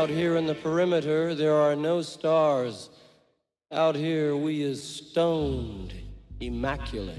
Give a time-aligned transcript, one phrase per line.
[0.00, 2.88] Out here in the perimeter, there are no stars.
[3.70, 5.92] Out here, we is stoned,
[6.40, 7.18] immaculate.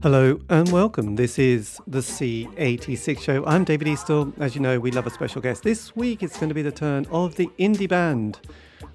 [0.00, 1.16] Hello and welcome.
[1.16, 3.44] This is the C86 show.
[3.44, 4.32] I'm David Eastaugh.
[4.38, 5.64] As you know, we love a special guest.
[5.64, 8.38] This week it's going to be the turn of the indie band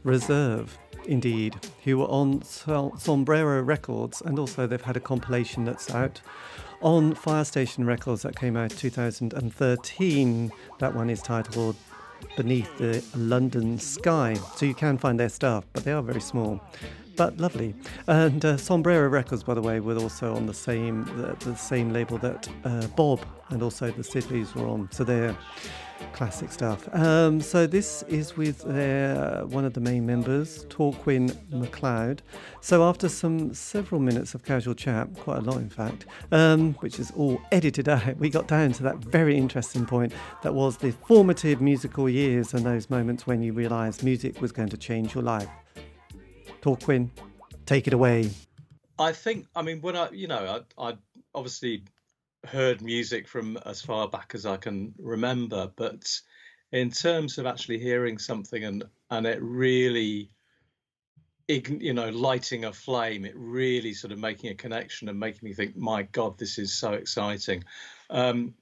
[0.04, 6.22] Reserve, indeed, who were on Sombrero Records and also they've had a compilation that's out
[6.84, 10.52] on Fire Station Records that came out 2013.
[10.80, 11.76] That one is titled
[12.36, 14.36] Beneath the London Sky.
[14.56, 16.62] So you can find their stuff, but they are very small
[17.16, 17.76] but lovely.
[18.08, 21.92] And uh, Sombrero Records, by the way, were also on the same the, the same
[21.92, 24.90] label that uh, Bob and also the Sidleys were on.
[24.92, 25.36] So they're
[26.12, 26.88] classic stuff.
[26.94, 32.22] Um, so this is with their, one of the main members, Torquil MacLeod.
[32.62, 37.00] So after some several minutes of casual chat, quite a lot in fact, um, which
[37.00, 40.92] is all edited out, we got down to that very interesting point that was the
[40.92, 45.24] formative musical years and those moments when you realised music was going to change your
[45.24, 45.50] life.
[46.64, 47.10] Torquil,
[47.66, 48.30] take it away.
[48.98, 50.98] I think, I mean, when I, you know, I, I
[51.36, 51.84] obviously
[52.46, 56.10] heard music from as far back as I can remember, but
[56.72, 60.32] in terms of actually hearing something and and it really,
[61.48, 65.54] you know, lighting a flame, it really sort of making a connection and making me
[65.54, 67.64] think, my God, this is so exciting.
[68.10, 68.54] Um,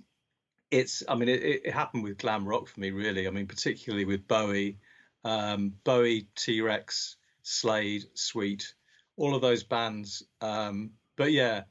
[0.71, 3.27] it's, I mean, it, it happened with glam rock for me, really.
[3.27, 4.77] I mean, particularly with Bowie,
[5.23, 7.15] um, Bowie, T Rex,
[7.51, 8.73] Slade, Sweet,
[9.17, 10.23] all of those bands.
[10.39, 11.63] Um, but yeah,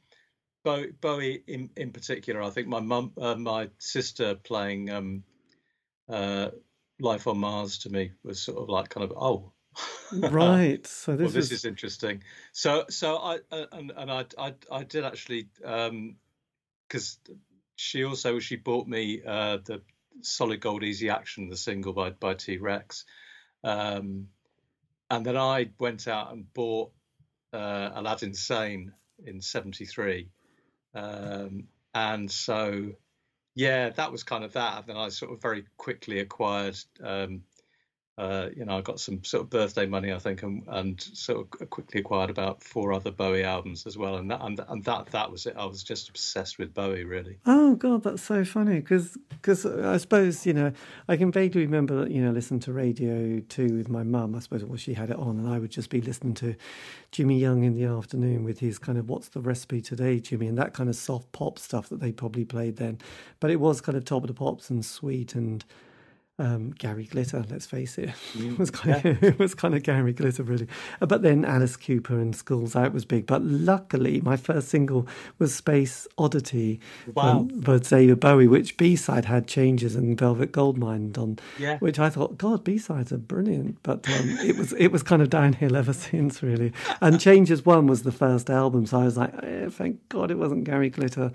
[0.63, 5.25] Bowie in, in particular, I think my mum, uh, my sister playing um,
[6.09, 6.51] uh,
[7.01, 9.53] Life on Mars to me was sort of like kind of oh.
[10.13, 10.87] right.
[10.87, 11.53] So this, well, this is...
[11.53, 11.65] is...
[11.65, 12.23] interesting.
[12.53, 17.37] So so I uh, and and I I, I did actually because um,
[17.77, 19.81] she also she bought me uh, the
[20.21, 23.07] Solid Gold Easy Action, the single by by T Rex.
[23.65, 24.29] Um,
[25.11, 26.93] and then I went out and bought
[27.53, 28.93] uh, Aladdin Sane
[29.27, 30.29] in '73,
[30.95, 32.93] um, and so
[33.55, 34.79] yeah, that was kind of that.
[34.79, 37.43] And then I sort of very quickly acquired um,
[38.21, 41.41] uh, you know, I got some sort of birthday money, I think, and, and sort
[41.41, 45.07] of quickly acquired about four other Bowie albums as well, and that and, and that
[45.07, 45.55] that was it.
[45.57, 47.39] I was just obsessed with Bowie, really.
[47.47, 50.71] Oh God, that's so funny because because I suppose you know
[51.09, 54.35] I can vaguely remember you know listening to Radio Two with my mum.
[54.35, 56.55] I suppose well she had it on, and I would just be listening to
[57.13, 60.59] Jimmy Young in the afternoon with his kind of "What's the recipe today, Jimmy?" and
[60.59, 62.99] that kind of soft pop stuff that they probably played then.
[63.41, 65.65] But it was kind of top of the pops and sweet and
[66.41, 67.45] um, Gary Glitter.
[67.49, 69.11] Let's face it, it was kind yeah.
[69.11, 70.67] of it was kind of Gary Glitter really.
[71.01, 73.27] Uh, but then Alice Cooper and Schools Out was big.
[73.27, 75.07] But luckily, my first single
[75.39, 76.81] was Space Oddity
[77.15, 77.47] wow.
[77.53, 81.39] by David Bowie, which B side had Changes and Velvet Goldmine on.
[81.59, 81.79] Yeah.
[81.79, 83.79] Which I thought, God, B sides are brilliant.
[83.83, 86.73] But um, it was it was kind of downhill ever since really.
[87.01, 90.39] And Changes One was the first album, so I was like, eh, thank God it
[90.39, 91.33] wasn't Gary Glitter.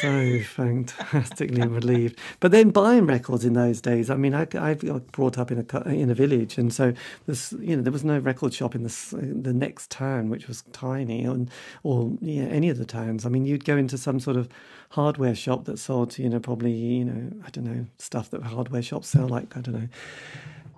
[0.00, 2.18] So fantastically relieved.
[2.40, 4.10] But then buying records in those days.
[4.10, 6.92] I mean, I, I got brought up in a in a village, and so
[7.26, 10.62] this, you know, there was no record shop in the the next town, which was
[10.72, 11.50] tiny, and
[11.82, 13.24] or yeah, any of the towns.
[13.24, 14.48] I mean, you'd go into some sort of
[14.90, 18.82] hardware shop that sold, you know, probably you know, I don't know, stuff that hardware
[18.82, 19.88] shops sell, like I don't know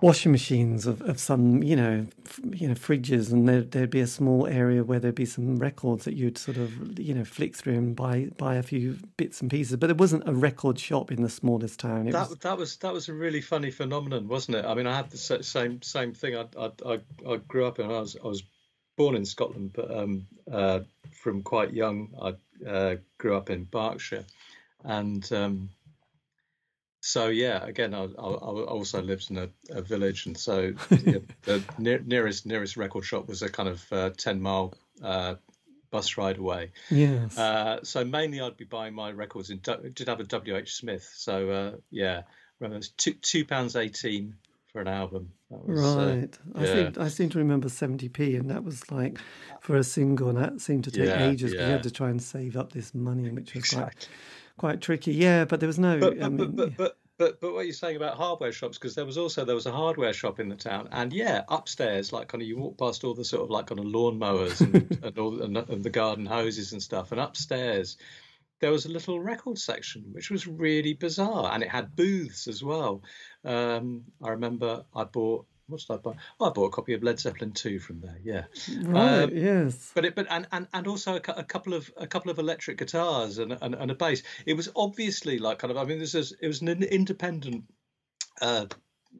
[0.01, 3.99] washing machines of, of some, you know, f- you know, fridges, and there, there'd be
[3.99, 7.55] a small area where there'd be some records that you'd sort of, you know, flick
[7.55, 9.77] through and buy buy a few bits and pieces.
[9.77, 12.07] But there wasn't a record shop in the smallest town.
[12.07, 12.39] It that was...
[12.39, 14.65] that was that was a really funny phenomenon, wasn't it?
[14.65, 16.35] I mean, I had the same same thing.
[16.35, 17.85] I I I, I grew up in.
[17.85, 18.43] I was I was
[18.97, 20.79] born in Scotland, but um, uh,
[21.11, 24.25] from quite young, I uh, grew up in Berkshire,
[24.83, 25.69] and um,
[27.01, 30.73] so yeah, again, I, I, I also lived in a, a village, and so
[31.03, 35.35] yeah, the near, nearest nearest record shop was a kind of uh, ten mile uh,
[35.89, 36.71] bus ride away.
[36.91, 37.37] Yes.
[37.37, 39.59] Uh, so mainly, I'd be buying my records in.
[39.59, 42.21] Did have a W H Smith, so uh, yeah,
[42.59, 44.35] remember it was two two pounds eighteen
[44.71, 45.31] for an album.
[45.49, 46.39] Was, uh, right.
[46.53, 46.73] I yeah.
[46.73, 49.17] seem I seem to remember seventy p, and that was like
[49.59, 51.51] for a single, and that seemed to take yeah, ages.
[51.51, 51.65] Yeah.
[51.65, 53.85] We had to try and save up this money, which was exactly.
[53.85, 54.07] quite
[54.61, 55.13] quite tricky.
[55.13, 55.99] Yeah, but there was no.
[55.99, 58.93] But but, I mean, but, but, but, but what you're saying about hardware shops, because
[58.93, 62.27] there was also there was a hardware shop in the town, and yeah, upstairs, like
[62.27, 64.99] kind of you walk past all the sort of like kind of lawn mowers and,
[65.03, 67.97] and all and, and the garden hoses and stuff, and upstairs
[68.59, 72.63] there was a little record section which was really bizarre, and it had booths as
[72.63, 73.01] well.
[73.43, 76.15] Um, I remember I bought did I buy?
[76.39, 78.17] Oh, I bought a copy of Led Zeppelin two from there.
[78.23, 78.45] Yeah,
[78.83, 79.23] right.
[79.23, 79.91] Um, yes.
[79.93, 82.77] But it, but and, and and also a, a, couple of a couple of electric
[82.77, 84.23] guitars and, and and a bass.
[84.45, 85.77] It was obviously like kind of.
[85.77, 87.65] I mean, this is it was an independent.
[88.41, 88.65] Uh,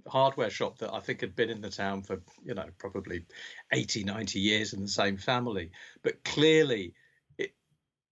[0.07, 3.25] hardware shop that I think had been in the town for, you know, probably
[3.71, 5.71] 80, 90 years in the same family.
[6.01, 6.93] But clearly,
[7.37, 7.53] it,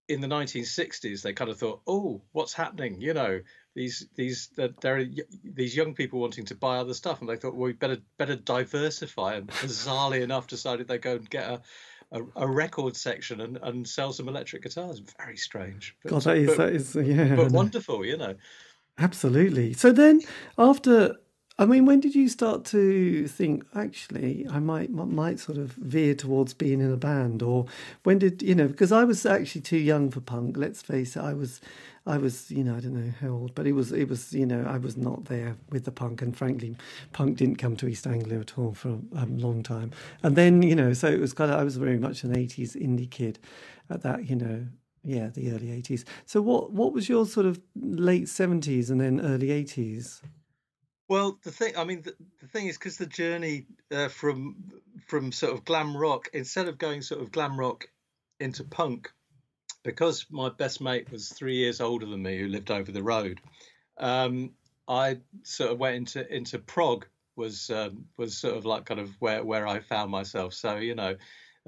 [0.08, 3.02] in the 1960s, they kind of thought, oh, what's happening?
[3.02, 3.42] You know,
[3.80, 4.50] these these
[4.82, 5.06] there are
[5.46, 8.36] these young people wanting to buy other stuff, and they thought, well, we better better
[8.36, 9.36] diversify.
[9.36, 11.62] And bizarrely enough, decided they go and get a
[12.12, 15.00] a, a, record section and, and sell some electric guitars.
[15.18, 15.96] Very strange.
[16.04, 18.34] But, God, that is, but, that is yeah, but wonderful, you know.
[18.98, 19.74] Absolutely.
[19.74, 20.22] So then,
[20.58, 21.16] after
[21.60, 26.16] I mean, when did you start to think actually I might might sort of veer
[26.16, 27.66] towards being in a band, or
[28.04, 28.70] when did you know?
[28.70, 30.56] Because I was actually too young for punk.
[30.56, 31.60] Let's face it, I was,
[32.08, 34.46] I was you know I don't know how old, but it was it was you
[34.46, 36.78] know I was not there with the punk, and frankly,
[37.12, 39.92] punk didn't come to East Anglia at all for a long time.
[40.24, 42.78] And then you know, so it was kind of I was very much an '80s
[42.78, 43.38] indie kid
[43.90, 44.66] at that you know
[45.06, 49.22] yeah the early 80s so what what was your sort of late 70s and then
[49.22, 50.20] early 80s
[51.10, 54.56] well, the thing, I mean, the, the thing is, because the journey uh, from
[55.08, 57.90] from sort of glam rock, instead of going sort of glam rock
[58.40, 59.12] into punk,
[59.84, 63.42] because my best mate was three years older than me, who lived over the road,
[63.98, 64.52] um,
[64.88, 69.10] I sort of went into into prog was um, was sort of like kind of
[69.20, 70.54] where where I found myself.
[70.54, 71.16] So you know,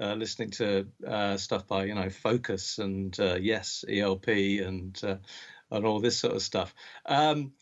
[0.00, 5.16] uh, listening to uh, stuff by you know Focus and uh, Yes ELP and uh,
[5.72, 6.72] and all this sort of stuff.
[7.06, 7.52] Um,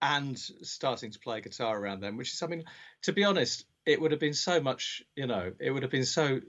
[0.00, 2.64] and starting to play guitar around them, which is something,
[3.02, 6.04] to be honest, it would have been so much, you know, it would have been
[6.04, 6.40] so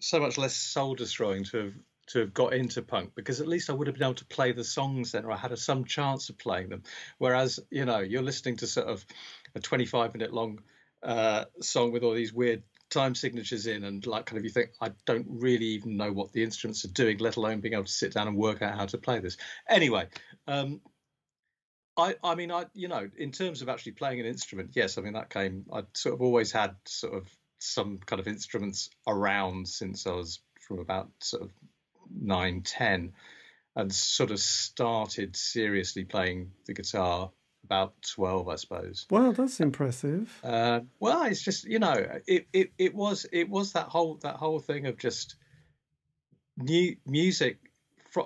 [0.00, 1.72] so much less soul destroying to have
[2.06, 4.52] to have got into punk because at least I would have been able to play
[4.52, 6.82] the songs then, or I had a, some chance of playing them.
[7.18, 9.04] Whereas, you know, you're listening to sort of
[9.54, 10.60] a 25 minute long
[11.02, 14.70] uh, song with all these weird time signatures in, and like kind of you think
[14.80, 17.92] I don't really even know what the instruments are doing, let alone being able to
[17.92, 19.36] sit down and work out how to play this.
[19.68, 20.06] Anyway,
[20.46, 20.80] um,
[21.96, 25.02] I, I mean, I, you know, in terms of actually playing an instrument, yes, I
[25.02, 25.64] mean that came.
[25.72, 30.40] I sort of always had sort of some kind of instruments around since I was
[30.60, 31.50] from about sort of
[32.20, 33.12] nine, ten,
[33.76, 37.30] and sort of started seriously playing the guitar
[37.64, 41.94] about 12 i suppose wow that's impressive uh, well it's just you know
[42.26, 45.36] it, it it was it was that whole that whole thing of just
[46.58, 47.58] new music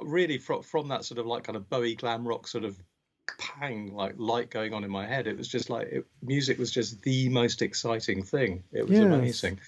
[0.02, 2.76] really from, from that sort of like kind of bowie glam rock sort of
[3.38, 5.26] pang like light going on in my head.
[5.26, 8.62] It was just like it, music was just the most exciting thing.
[8.72, 9.04] It was yes.
[9.04, 9.60] amazing.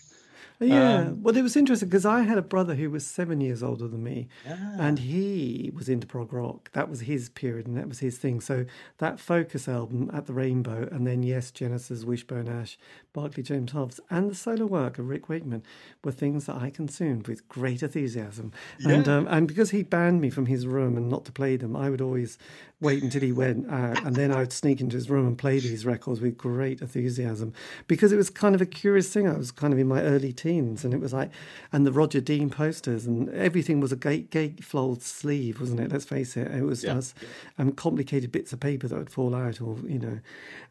[0.63, 3.63] Yeah, um, well, it was interesting because I had a brother who was seven years
[3.63, 4.77] older than me, ah.
[4.79, 6.71] and he was into prog rock.
[6.73, 8.43] That was his period, and that was his thing.
[8.43, 8.67] So
[8.99, 12.79] that Focus album at the Rainbow, and then yes, Genesis, Wishbone Ash,
[13.15, 15.63] Barclay James Harvest, and the solo work of Rick Wakeman
[16.05, 18.53] were things that I consumed with great enthusiasm.
[18.81, 18.97] Yeah.
[18.97, 21.75] And um, and because he banned me from his room and not to play them,
[21.75, 22.37] I would always
[22.81, 25.85] wait until he went out, and then I'd sneak into his room and play these
[25.85, 27.53] records with great enthusiasm
[27.87, 29.29] because it was kind of a curious thing.
[29.29, 31.31] I was kind of in my early teens and it was like,
[31.73, 35.93] and the Roger Dean posters, and everything was a gate gatefold sleeve, wasn't it?
[35.93, 36.95] Let's face it, it was, yeah.
[36.95, 37.15] was
[37.59, 40.21] um, complicated bits of paper that would fall out, or you know,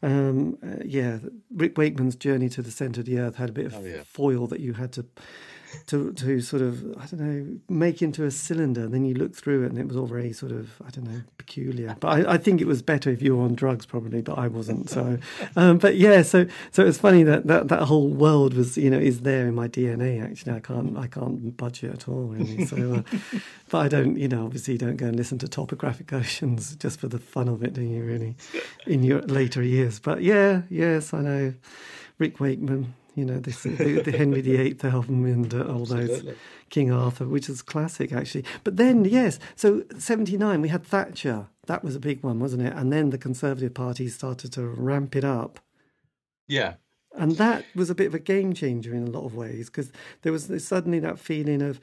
[0.02, 1.18] um, uh, yeah.
[1.54, 4.02] Rick Wakeman's Journey to the Centre of the Earth had a bit of oh, yeah.
[4.04, 5.06] foil that you had to
[5.86, 8.82] to to sort of I don't know make into a cylinder.
[8.82, 11.04] And then you look through it, and it was all very sort of I don't
[11.04, 11.96] know peculiar.
[12.00, 14.22] But I, I think it was better if you were on drugs, probably.
[14.22, 14.90] But I wasn't.
[14.90, 15.18] So,
[15.56, 16.22] um, but yeah.
[16.22, 19.54] So so it's funny that, that that whole world was you know is there in
[19.54, 20.22] my DNA.
[20.22, 22.66] Actually, I can't I can't budge it at all really.
[22.66, 23.16] So, uh,
[23.68, 27.00] but I don't you know obviously you don't go and listen to Topographic Oceans just
[27.00, 28.04] for the fun of it, do you?
[28.04, 28.36] Really,
[28.86, 29.98] in your later years.
[29.98, 31.54] But yeah, yes, I know.
[32.18, 36.24] Rick Wakeman, you know, this, the, the Henry VIII album and uh, all those
[36.68, 38.44] King Arthur, which is classic actually.
[38.64, 41.48] But then, yes, so 79, we had Thatcher.
[41.66, 42.72] That was a big one, wasn't it?
[42.74, 45.60] And then the Conservative Party started to ramp it up.
[46.48, 46.74] Yeah.
[47.16, 49.92] And that was a bit of a game changer in a lot of ways because
[50.22, 51.80] there was suddenly that feeling of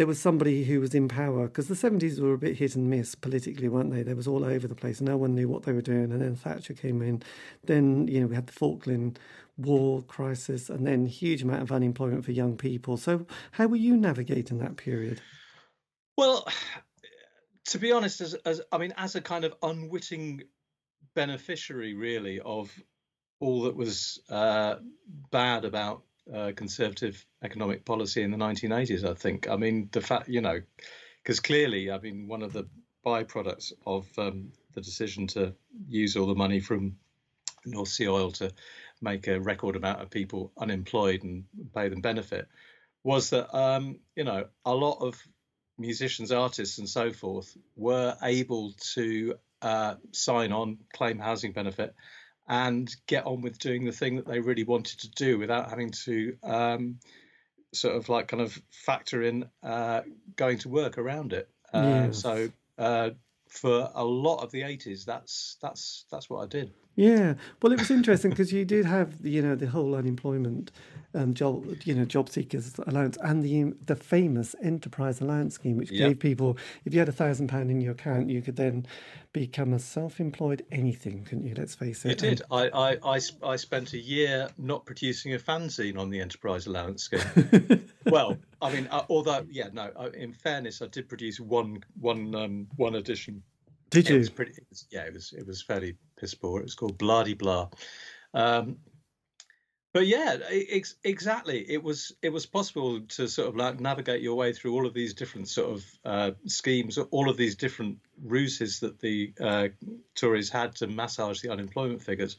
[0.00, 2.88] there was somebody who was in power because the 70s were a bit hit and
[2.88, 4.02] miss politically, weren't they?
[4.02, 5.02] They was all over the place.
[5.02, 6.10] No one knew what they were doing.
[6.10, 7.22] And then Thatcher came in.
[7.64, 9.18] Then, you know, we had the Falkland
[9.58, 12.96] war crisis and then huge amount of unemployment for young people.
[12.96, 15.20] So how were you navigating that period?
[16.16, 16.48] Well,
[17.66, 20.44] to be honest, as, as I mean, as a kind of unwitting
[21.14, 22.72] beneficiary, really, of
[23.38, 24.76] all that was uh,
[25.30, 29.48] bad about uh, conservative economic policy in the 1980s, I think.
[29.48, 30.60] I mean, the fact, you know,
[31.22, 32.68] because clearly, I mean, one of the
[33.04, 35.54] byproducts of um, the decision to
[35.88, 36.96] use all the money from
[37.64, 38.52] North Sea oil to
[39.02, 41.44] make a record amount of people unemployed and
[41.74, 42.48] pay them benefit
[43.02, 45.20] was that um, you know a lot of
[45.78, 51.94] musicians, artists, and so forth were able to uh, sign on, claim housing benefit,
[52.50, 55.92] and get on with doing the thing that they really wanted to do without having
[55.92, 56.98] to um,
[57.72, 60.00] sort of like kind of factor in uh,
[60.34, 61.48] going to work around it.
[61.72, 62.18] Uh, yes.
[62.18, 63.10] So uh,
[63.48, 66.72] for a lot of the 80s, that's that's that's what I did.
[66.96, 70.70] Yeah, well, it was interesting because you did have you know the whole unemployment
[71.14, 75.90] um, job you know job seekers allowance and the the famous enterprise allowance scheme, which
[75.90, 76.08] yep.
[76.08, 78.86] gave people if you had a thousand pound in your account, you could then
[79.32, 81.54] become a self-employed anything, couldn't you?
[81.54, 82.12] Let's face it.
[82.12, 82.42] It did.
[82.50, 87.04] I, I, I, I spent a year not producing a fanzine on the enterprise allowance
[87.04, 87.88] scheme.
[88.06, 89.90] well, I mean, uh, although yeah, no.
[90.14, 93.42] In fairness, I did produce one one um, one edition
[93.90, 94.16] did you?
[94.16, 94.52] It was pretty.
[94.52, 95.32] It was, yeah, it was.
[95.36, 96.60] It was fairly piss poor.
[96.60, 97.68] It was called Bloody Blah.
[98.32, 98.76] Um,
[99.92, 101.68] but yeah, ex- exactly.
[101.68, 104.94] It was it was possible to sort of like navigate your way through all of
[104.94, 109.68] these different sort of uh, schemes, all of these different ruses that the uh,
[110.14, 112.36] Tories had to massage the unemployment figures,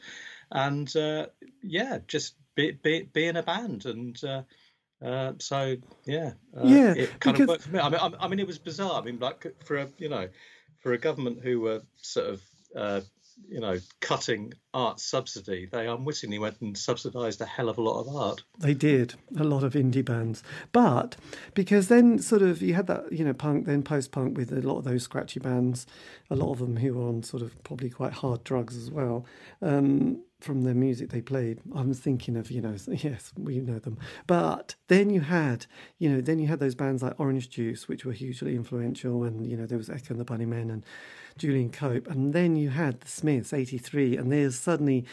[0.52, 1.28] and uh,
[1.62, 4.24] yeah, just be, be, be in a band and.
[4.24, 4.44] Uh,
[5.04, 7.40] uh, so yeah, uh, yeah, it kind because...
[7.40, 7.80] of worked for me.
[7.80, 9.02] I mean, I mean, it was bizarre.
[9.02, 10.30] I mean, like for a you know,
[10.82, 12.42] for a government who were sort of
[12.76, 13.02] uh,
[13.50, 18.02] you know cutting art subsidy, they unwittingly went and subsidised a hell of a lot
[18.02, 18.44] of art.
[18.58, 21.16] They did a lot of indie bands, but
[21.54, 24.62] because then sort of you had that you know punk, then post punk with a
[24.62, 25.86] lot of those scratchy bands,
[26.30, 29.26] a lot of them who were on sort of probably quite hard drugs as well.
[29.62, 31.60] Um, from the music they played.
[31.74, 33.98] I'm thinking of, you know, yes, we know them.
[34.28, 35.68] But then you had,
[36.00, 39.46] you know, then you had those bands like Orange Juice, which were hugely influential, and
[39.46, 40.86] you know there was Echo and the Bunnymen and
[41.42, 45.06] Julian Cope, and then you had the Smiths, '83, and there's suddenly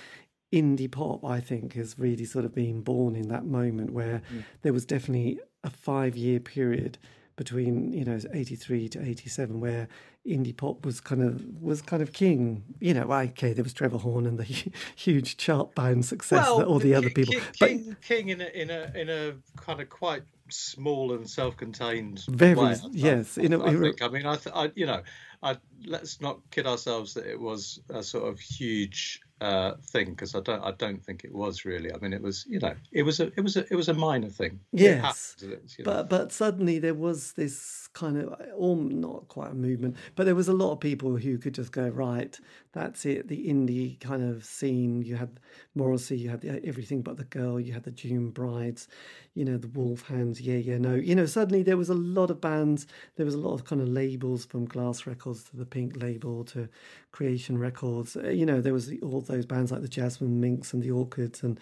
[0.52, 1.24] indie pop.
[1.24, 4.44] I think has really sort of been born in that moment where mm.
[4.62, 6.98] there was definitely a five-year period
[7.38, 9.88] between you know 83 to 87 where
[10.26, 13.96] indie pop was kind of was kind of king you know okay there was Trevor
[13.96, 14.44] Horn and the
[14.96, 18.48] huge chart bound success well, that all the other people king, but king in a
[18.48, 22.74] in a in a kind of quite small and self-contained very way.
[22.90, 25.02] yes I, you know I, think, I mean I, th- I you know
[25.40, 30.34] I, let's not kid ourselves that it was a sort of huge uh, thing because
[30.34, 31.92] I don't I don't think it was really.
[31.92, 33.94] I mean, it was you know it was a it was a it was a
[33.94, 34.60] minor thing.
[34.72, 35.92] Yes, happens, you know.
[35.92, 40.34] but but suddenly there was this kind of all not quite a movement, but there
[40.34, 42.38] was a lot of people who could just go right.
[42.72, 43.28] That's it.
[43.28, 45.02] The indie kind of scene.
[45.02, 45.40] You had
[45.74, 46.16] Morrissey.
[46.18, 47.58] You had the, uh, everything but the girl.
[47.58, 48.88] You had the June Brides.
[49.34, 50.40] You know the Wolfhounds.
[50.40, 50.94] Yeah, yeah, no.
[50.94, 52.86] You know suddenly there was a lot of bands.
[53.16, 56.44] There was a lot of kind of labels from Glass Records to the Pink label
[56.46, 56.68] to
[57.12, 58.16] Creation Records.
[58.16, 61.42] Uh, you know there was all those bands like the Jasmine Minks and the Orchids,
[61.42, 61.58] and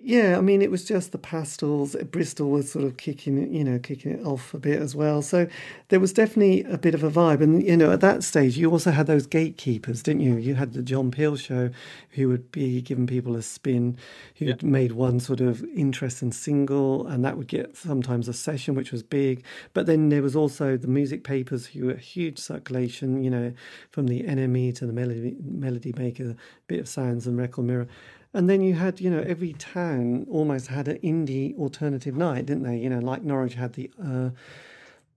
[0.00, 1.94] yeah, I mean it was just the Pastels.
[1.94, 5.22] Uh, Bristol was sort of kicking, you know, kicking it off a bit as well.
[5.22, 5.46] So
[5.88, 8.70] there was definitely a bit of a vibe, and you know at that stage you
[8.70, 10.36] also had those gatekeepers, didn't you?
[10.36, 11.70] You had the John Peel show,
[12.10, 13.96] who would be giving people a spin,
[14.36, 14.54] who yeah.
[14.62, 19.02] made one sort of interesting single, and that would get sometimes a session, which was
[19.02, 19.44] big.
[19.72, 23.52] But then there was also the music papers, who were huge circulation, you know,
[23.90, 27.88] from the NME to the Melody Melody Maker, bit of sounds and Record Mirror.
[28.34, 32.64] And then you had, you know, every town almost had an indie alternative night, didn't
[32.64, 32.76] they?
[32.78, 34.30] You know, like Norwich had the uh,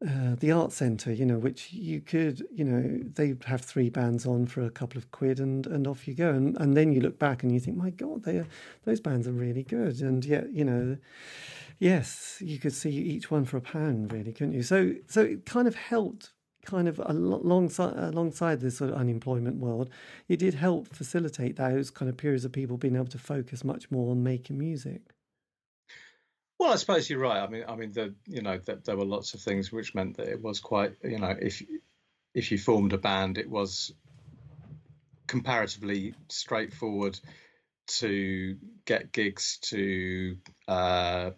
[0.06, 4.26] uh, the art centre, you know, which you could, you know, they'd have three bands
[4.28, 6.30] on for a couple of quid, and and off you go.
[6.30, 8.48] And and then you look back and you think, my God, they are,
[8.86, 10.02] those bands are really good.
[10.02, 10.98] And yet, you know,
[11.80, 14.64] yes, you could see each one for a pound, really, couldn't you?
[14.64, 16.32] So so it kind of helped
[16.68, 19.90] kind of alongside alongside this sort of unemployment world,
[20.28, 23.90] it did help facilitate those kind of periods of people being able to focus much
[23.90, 25.14] more on making music.
[26.60, 27.42] Well, I suppose you're right.
[27.42, 30.18] I mean, I mean, the you know that there were lots of things which meant
[30.18, 31.62] that it was quite you know if
[32.34, 33.94] if you formed a band, it was
[35.28, 37.20] comparatively straightforward
[37.88, 40.38] to get gigs to
[40.68, 41.32] uh,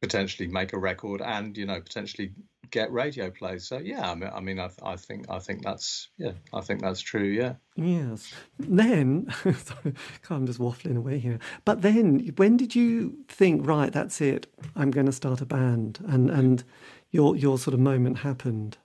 [0.00, 2.32] potentially make a record and you know potentially
[2.72, 3.68] get radio plays.
[3.68, 6.82] So yeah, I mean, I, mean, I, I think I think that's yeah, I think
[6.82, 7.22] that's true.
[7.22, 7.54] Yeah.
[7.76, 8.34] Yes.
[8.58, 9.94] Then, sorry,
[10.28, 11.38] I'm just waffling away here.
[11.64, 14.48] But then, when did you think, right, that's it?
[14.74, 16.64] I'm going to start a band, and and
[17.12, 18.78] your your sort of moment happened.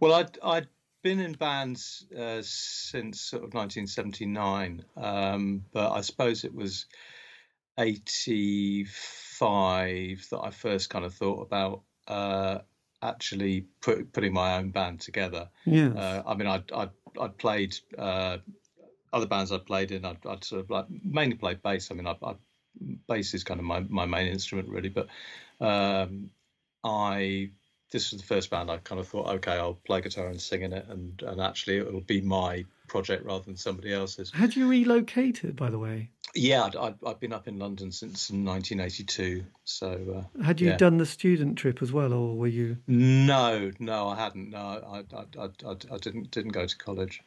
[0.00, 0.68] Well, I'd I'd
[1.02, 6.86] been in bands uh, since sort of 1979, um, but I suppose it was
[7.78, 12.60] 85 that I first kind of thought about uh,
[13.04, 15.48] actually put, putting my own band together.
[15.64, 15.90] Yeah.
[15.90, 18.38] Uh, I mean, I'd, I'd, I'd played uh,
[19.12, 21.90] other bands I'd played in, I'd, I'd, sort of like mainly play bass.
[21.90, 22.34] I mean, I, I,
[23.08, 25.08] bass is kind of my, my main instrument really, but
[25.60, 26.30] um,
[26.82, 27.50] I
[27.90, 30.62] this was the first band I kind of thought, okay, I'll play guitar and sing
[30.62, 34.32] in it, and and actually it'll be my project rather than somebody else's.
[34.32, 36.10] Had you relocated, by the way?
[36.34, 39.44] Yeah, I'd, I'd, I've been up in London since 1982.
[39.64, 40.76] So uh, had you yeah.
[40.76, 42.78] done the student trip as well, or were you?
[42.86, 44.50] No, no, I hadn't.
[44.50, 47.22] No, I I, I, I didn't didn't go to college.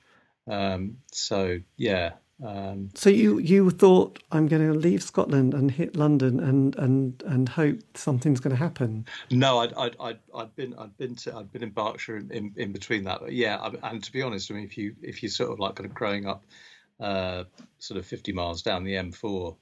[0.47, 5.95] Um, so yeah, um, so you you thought I'm going to leave Scotland and hit
[5.95, 9.05] London and and and hope something's going to happen?
[9.31, 12.53] No, I'd I'd I'd, I'd been I'd been to I'd been in Berkshire in, in,
[12.55, 13.21] in between that.
[13.21, 15.59] But yeah, I, and to be honest, I mean, if you if you sort of
[15.59, 16.43] like kind of growing up,
[16.99, 17.43] uh,
[17.79, 19.55] sort of 50 miles down the M4,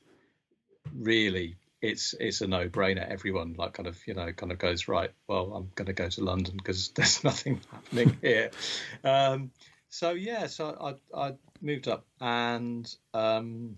[0.93, 3.07] really it's it's a no-brainer.
[3.07, 5.11] Everyone like kind of you know kind of goes right.
[5.27, 8.51] Well, I'm going to go to London because there's nothing happening here.
[9.03, 9.51] Um,
[9.89, 13.77] so yeah, so I I moved up and um,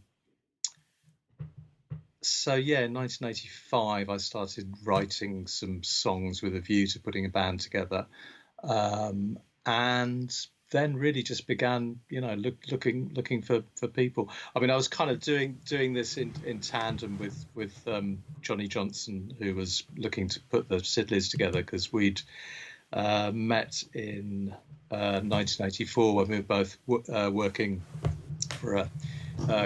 [2.21, 7.29] so yeah, in 1985 I started writing some songs with a view to putting a
[7.29, 8.07] band together,
[8.63, 10.33] um, and
[10.69, 14.29] then really just began you know look, looking looking for for people.
[14.55, 18.23] I mean I was kind of doing doing this in in tandem with with um,
[18.41, 22.21] Johnny Johnson who was looking to put the Sidleys together because we'd
[22.93, 24.55] uh, met in
[24.91, 27.81] uh, 1984 when we were both w- uh, working
[28.59, 28.89] for a,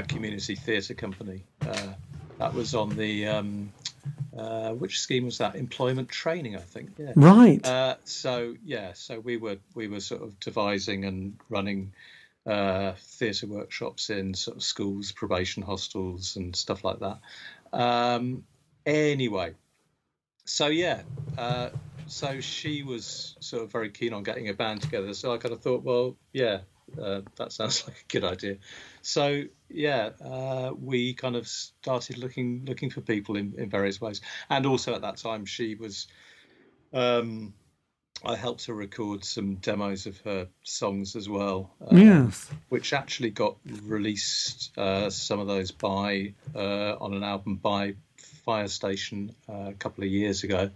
[0.07, 1.43] community theatre company.
[1.61, 1.93] Uh,
[2.39, 3.71] that was on the um,
[4.37, 5.55] uh, which scheme was that?
[5.55, 6.91] Employment training, I think.
[6.97, 7.13] Yeah.
[7.15, 7.65] Right.
[7.65, 11.93] Uh, so yeah, so we were we were sort of devising and running
[12.45, 17.19] uh, theatre workshops in sort of schools, probation hostels, and stuff like that.
[17.73, 18.43] Um,
[18.85, 19.53] anyway,
[20.45, 21.01] so yeah,
[21.37, 21.69] uh,
[22.07, 25.13] so she was sort of very keen on getting a band together.
[25.13, 26.59] So I kind of thought, well, yeah,
[27.01, 28.57] uh, that sounds like a good idea.
[29.01, 29.43] So
[29.73, 34.65] yeah, uh, we kind of started looking looking for people in, in various ways, and
[34.65, 36.07] also at that time she was.
[36.93, 37.53] Um,
[38.23, 41.71] I helped her record some demos of her songs as well.
[41.81, 42.51] Uh, yes.
[42.69, 47.95] Which actually got released, uh, some of those by uh, on an album by
[48.45, 50.69] Fire Station uh, a couple of years ago.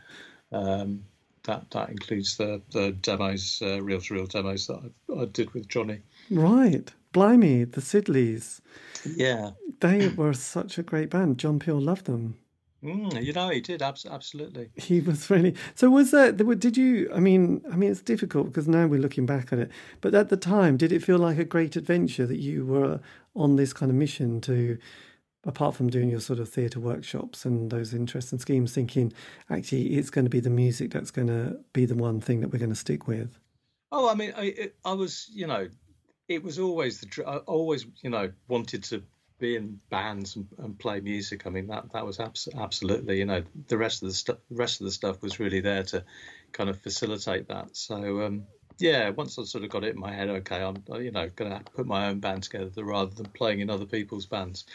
[0.51, 1.03] Um,
[1.43, 5.53] that that includes the the demos, uh, reel to reel demos that I, I, did
[5.53, 6.01] with Johnny.
[6.29, 8.59] Right, blimey, the Sidleys.
[9.05, 11.37] Yeah, they were such a great band.
[11.37, 12.37] John Peel loved them.
[12.83, 14.69] Mm, you know, he did absolutely.
[14.75, 15.55] He was really.
[15.75, 16.37] So was that?
[16.59, 17.09] Did you?
[17.15, 19.71] I mean, I mean, it's difficult because now we're looking back at it.
[20.01, 22.99] But at the time, did it feel like a great adventure that you were
[23.33, 24.77] on this kind of mission to
[25.45, 29.13] apart from doing your sort of theatre workshops and those interests and schemes, thinking
[29.49, 32.51] actually it's going to be the music that's going to be the one thing that
[32.51, 33.37] we're going to stick with?
[33.91, 35.67] Oh, I mean, I, I was, you know,
[36.27, 39.03] it was always the, I always, you know, wanted to
[39.37, 41.45] be in bands and, and play music.
[41.45, 44.81] I mean, that that was abs- absolutely, you know, the rest of the stuff, rest
[44.81, 46.03] of the stuff was really there to
[46.51, 47.75] kind of facilitate that.
[47.75, 48.45] So, um,
[48.77, 51.51] yeah, once I sort of got it in my head, okay, I'm, you know, going
[51.51, 54.65] to put my own band together rather than playing in other people's bands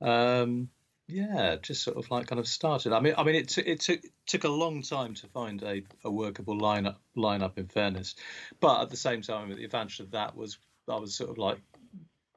[0.00, 0.68] um,
[1.06, 2.92] yeah, just sort of like kind of started.
[2.92, 5.82] I mean, I mean, it, t- it took took a long time to find a,
[6.04, 7.58] a workable lineup lineup.
[7.58, 8.14] In fairness,
[8.60, 11.58] but at the same time, the advantage of that was I was sort of like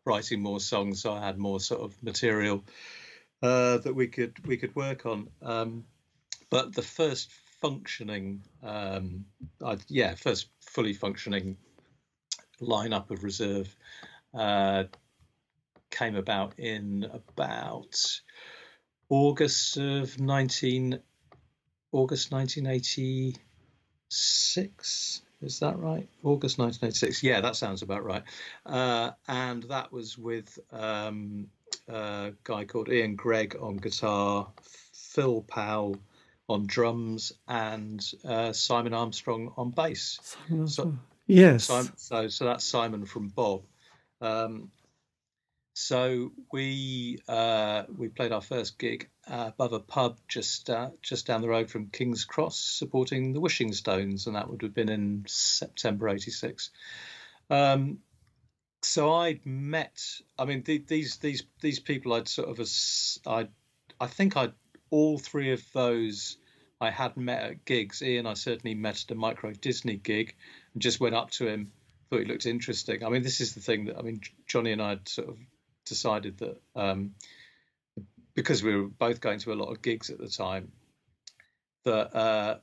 [0.05, 2.63] writing more songs, so I had more sort of material
[3.43, 5.29] uh, that we could we could work on.
[5.41, 5.85] Um,
[6.49, 7.31] but the first
[7.61, 9.25] functioning, um,
[9.63, 11.57] I, yeah, first fully functioning
[12.61, 13.75] lineup of reserve
[14.33, 14.85] uh,
[15.91, 18.19] came about in about
[19.09, 20.99] August of 19
[21.91, 26.07] August 1986 is that right?
[26.23, 28.23] August 1986 yeah that sounds about right.
[28.65, 31.47] Uh, and that was with um,
[31.87, 34.47] a guy called Ian Gregg on guitar
[34.93, 35.97] Phil Powell
[36.49, 40.19] on drums and uh, Simon Armstrong on bass.
[40.65, 41.65] So, yes.
[41.65, 43.63] So, so, so that's Simon from Bob.
[44.21, 44.71] Um,
[45.79, 51.43] so we uh, we played our first gig above a pub just uh, just down
[51.43, 55.25] the road from King's Cross, supporting the Wishing Stones, and that would have been in
[55.27, 56.71] September '86.
[57.51, 57.99] Um,
[58.81, 60.01] so I'd met.
[60.39, 62.13] I mean, the, these these these people.
[62.13, 62.67] I'd sort of.
[63.27, 63.47] I
[64.01, 64.53] I think I'd
[64.89, 66.37] all three of those.
[66.81, 68.01] I had met at gigs.
[68.01, 70.35] Ian, I certainly met at a Micro Disney gig,
[70.73, 71.71] and just went up to him.
[72.09, 73.05] Thought he looked interesting.
[73.05, 74.21] I mean, this is the thing that I mean.
[74.47, 75.37] Johnny and I had sort of
[75.89, 77.15] decided that um,
[78.35, 80.71] because we were both going to a lot of gigs at the time,
[81.83, 82.57] that uh,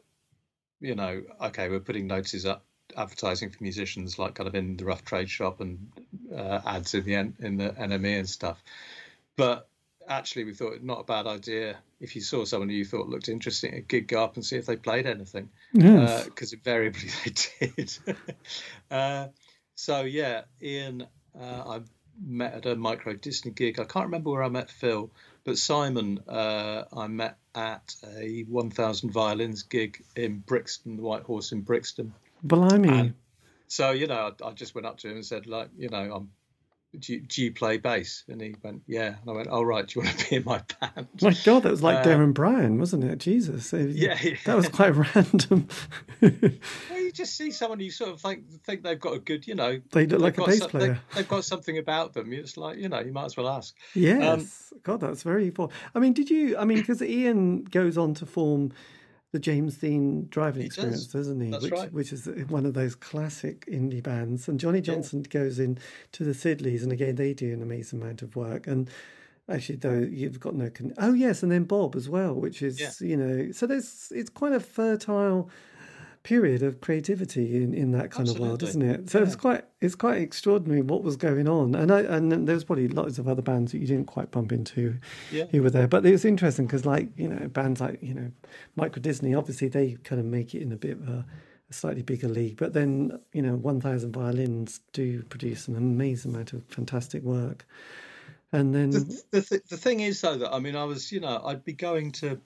[0.80, 2.64] you know, okay, we're putting notices up
[2.96, 5.90] advertising for musicians like kind of in the rough trade shop and
[6.34, 8.62] uh, ads in the in the NME and stuff.
[9.36, 9.68] But
[10.08, 13.08] actually, we thought it not a bad idea if you saw someone who you thought
[13.08, 16.52] looked interesting, a gig go up and see if they played anything, because yes.
[16.52, 17.98] uh, invariably they did.
[18.90, 19.28] uh,
[19.74, 21.06] so yeah, Ian,
[21.38, 21.80] uh, I
[22.20, 23.78] met at a micro Disney gig.
[23.78, 25.10] I can't remember where I met Phil,
[25.44, 31.52] but Simon, uh, I met at a 1,000 violins gig in Brixton, the White Horse
[31.52, 32.14] in Brixton.
[32.42, 32.88] Blimey.
[32.88, 33.14] And
[33.68, 36.14] so, you know, I, I, just went up to him and said, like, you know,
[36.14, 36.30] I'm
[36.98, 38.24] do you, do you, play bass?
[38.28, 39.14] And he went, yeah.
[39.20, 41.08] And I went, oh, right, do you want to be in my band?
[41.20, 43.18] My God, that was like uh, Derren Brown, wasn't it?
[43.18, 43.72] Jesus.
[43.72, 44.16] Yeah.
[44.20, 44.36] yeah.
[44.44, 45.68] That was quite random.
[46.20, 49.54] well, you just see someone you sort of think, think they've got a good, you
[49.54, 49.80] know.
[49.92, 51.00] They look like a bass player.
[51.12, 52.32] They, have got something about them.
[52.32, 53.74] It's like, you know, you might as well ask.
[53.94, 54.72] Yes.
[54.72, 55.78] Um, God, that's very important.
[55.94, 58.72] I mean, did you, I mean, because Ian goes on to form
[59.34, 61.26] the James Dean driving he experience, does.
[61.26, 61.50] not he?
[61.50, 61.92] That's which, right.
[61.92, 64.46] which is one of those classic indie bands.
[64.46, 65.40] And Johnny Johnson yeah.
[65.40, 65.76] goes in
[66.12, 68.68] to the Sidleys, and again they do an amazing amount of work.
[68.68, 68.88] And
[69.48, 72.80] actually, though you've got no, con- oh yes, and then Bob as well, which is
[72.80, 72.92] yeah.
[73.00, 75.50] you know, so there's it's quite a fertile
[76.24, 78.34] period of creativity in, in that kind Absolutely.
[78.34, 79.10] of world, isn't it?
[79.10, 79.24] So yeah.
[79.24, 83.18] it's quite it's quite extraordinary what was going on, and I and there's probably lots
[83.18, 84.96] of other bands that you didn't quite bump into
[85.30, 85.44] yeah.
[85.50, 88.32] who were there, but it was interesting because like you know bands like you know
[88.74, 91.26] Micro Disney, obviously they kind of make it in a bit of a,
[91.70, 96.32] a slightly bigger league, but then you know One Thousand Violins do produce an amazing
[96.32, 97.66] amount of fantastic work,
[98.50, 101.20] and then the the, th- the thing is though that I mean I was you
[101.20, 102.40] know I'd be going to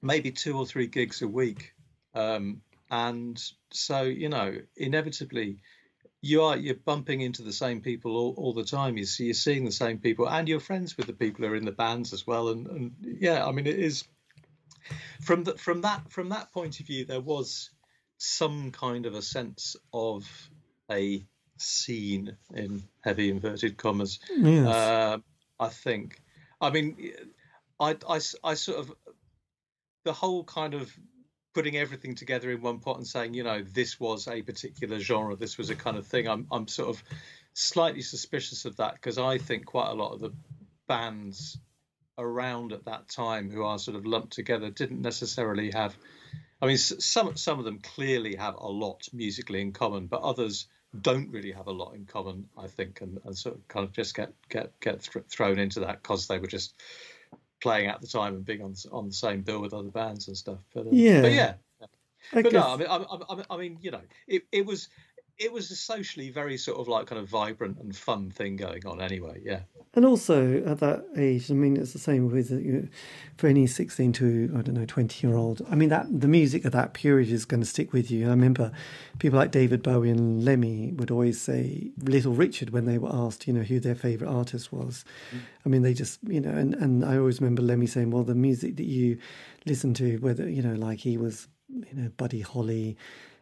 [0.00, 1.74] maybe two or three gigs a week
[2.14, 5.58] um, and so you know inevitably
[6.22, 8.98] you are you're bumping into the same people all, all the time.
[8.98, 11.56] You see you're seeing the same people and you're friends with the people who are
[11.56, 12.48] in the bands as well.
[12.50, 14.04] And, and yeah i mean it is
[15.22, 17.70] from the, from that from that point of view there was
[18.18, 20.28] some kind of a sense of
[20.90, 21.24] a
[21.58, 24.66] scene in heavy inverted commas yes.
[24.66, 25.18] uh,
[25.58, 26.20] i think.
[26.60, 27.12] I mean
[27.78, 28.92] I, I, I sort of
[30.04, 30.92] the whole kind of
[31.54, 35.36] putting everything together in one pot and saying, you know, this was a particular genre,
[35.36, 36.28] this was a kind of thing.
[36.28, 37.02] I'm I'm sort of
[37.54, 40.32] slightly suspicious of that because I think quite a lot of the
[40.86, 41.58] bands
[42.18, 45.96] around at that time who are sort of lumped together didn't necessarily have.
[46.62, 50.66] I mean, some some of them clearly have a lot musically in common, but others
[51.00, 52.48] don't really have a lot in common.
[52.56, 55.80] I think, and, and sort of kind of just get get get th- thrown into
[55.80, 56.74] that because they were just
[57.60, 60.36] playing at the time and being on on the same bill with other bands and
[60.36, 60.58] stuff.
[60.74, 61.54] But, uh, yeah, but yeah.
[62.32, 62.52] I but guess...
[62.52, 64.88] no, I mean, I, I, I, mean, you know, it, it was
[65.38, 68.86] it was a socially very sort of like kind of vibrant and fun thing going
[68.86, 69.40] on anyway.
[69.42, 69.60] Yeah.
[69.92, 72.88] And also at that age, I mean, it's the same with you know,
[73.36, 75.66] for any sixteen to I don't know twenty year old.
[75.68, 78.26] I mean, that the music of that period is going to stick with you.
[78.28, 78.70] I remember
[79.18, 83.48] people like David Bowie and Lemmy would always say Little Richard when they were asked,
[83.48, 85.04] you know, who their favorite artist was.
[85.34, 85.40] Mm.
[85.66, 88.36] I mean, they just you know, and and I always remember Lemmy saying, well, the
[88.36, 89.18] music that you
[89.66, 92.96] listen to, whether you know, like he was, you know, Buddy Holly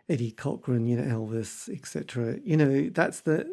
[0.08, 2.38] Eddie Cochran, you know, Elvis, etc.
[2.42, 3.52] You know, that's the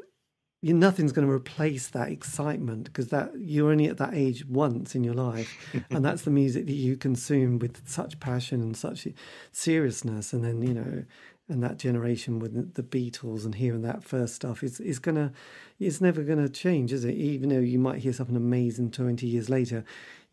[0.65, 4.95] you, nothing's going to replace that excitement because that you're only at that age once
[4.95, 5.55] in your life,
[5.91, 9.07] and that's the music that you consume with such passion and such
[9.51, 10.33] seriousness.
[10.33, 11.05] And then you know,
[11.47, 15.33] and that generation with the Beatles and hearing that first stuff is is gonna,
[15.79, 17.13] it's never gonna change, is it?
[17.13, 19.83] Even though you might hear something amazing twenty years later,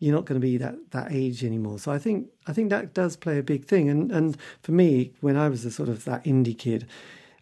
[0.03, 1.79] you're not going to be that that age anymore.
[1.79, 3.89] So I think I think that does play a big thing.
[3.89, 6.85] And and for me, when I was a sort of that indie kid,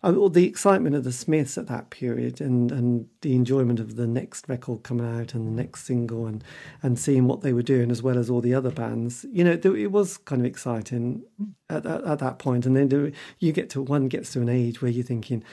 [0.03, 4.05] I, the excitement of the Smiths at that period, and and the enjoyment of the
[4.05, 6.43] next record coming out and the next single, and
[6.83, 9.59] and seeing what they were doing as well as all the other bands, you know,
[9.63, 11.23] it was kind of exciting
[11.67, 12.67] at, at, at that point.
[12.67, 15.43] And then you get to one gets to an age where you're thinking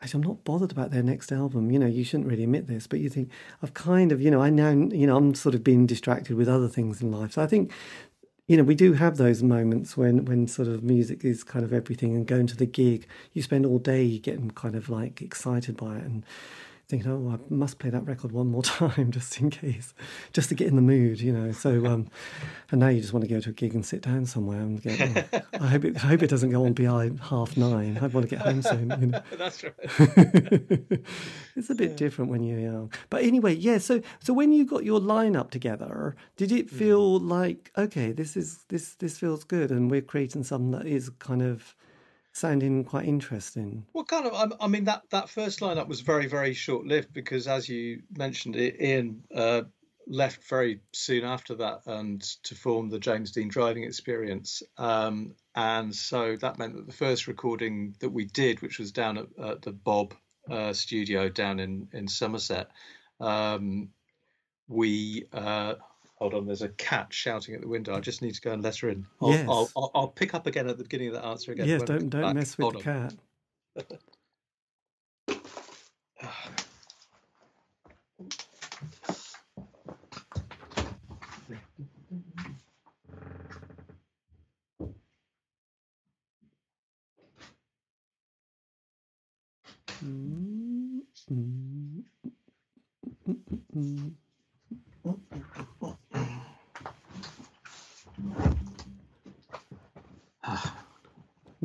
[0.00, 1.70] actually, I'm not bothered about their next album.
[1.70, 3.30] You know, you shouldn't really admit this, but you think
[3.62, 6.48] I've kind of, you know, I now, you know, I'm sort of being distracted with
[6.48, 7.32] other things in life.
[7.32, 7.72] So I think,
[8.46, 11.72] you know, we do have those moments when, when sort of music is kind of
[11.72, 15.76] everything and going to the gig, you spend all day getting kind of like excited
[15.76, 16.24] by it and
[16.88, 19.94] thinking, oh, I must play that record one more time just in case,
[20.32, 21.52] just to get in the mood, you know.
[21.52, 22.08] So, um,
[22.70, 24.82] and now you just want to go to a gig and sit down somewhere and
[24.82, 27.98] go, oh, I hope it, I hope it doesn't go on beyond half nine.
[28.00, 28.90] I want to get home soon.
[29.00, 29.22] You know?
[29.36, 29.74] That's right.
[31.56, 31.96] it's a bit yeah.
[31.96, 32.92] different when you're young.
[33.10, 33.78] But anyway, yeah.
[33.78, 36.76] So, so when you got your lineup together, did it hmm.
[36.76, 37.28] feel mm.
[37.28, 41.42] like okay, this is this this feels good, and we're creating something that is kind
[41.42, 41.74] of
[42.36, 43.86] sounding quite interesting.
[43.92, 44.52] Well, kind of.
[44.60, 48.56] I, mean, that that first lineup was very very short lived because, as you mentioned,
[48.56, 49.62] Ian uh,
[50.06, 54.62] left very soon after that and to form the James Dean driving experience.
[54.76, 59.18] Um, and so that meant that the first recording that we did, which was down
[59.18, 60.14] at, at the Bob
[60.50, 62.68] uh, studio down in in Somerset,
[63.20, 63.88] um,
[64.68, 65.74] we uh,
[66.16, 66.46] hold on.
[66.46, 67.94] There's a cat shouting at the window.
[67.94, 69.06] I just need to go and let her in.
[69.20, 69.48] I'll, Yes.
[69.48, 71.68] I'll, I'll, I'll pick up again at the beginning of the answer again.
[71.68, 72.34] yes, don't don't back.
[72.34, 73.08] mess with Hold the on.
[73.08, 73.14] cat
[90.04, 92.02] mm, mm,
[93.28, 93.36] mm,
[93.76, 94.12] mm.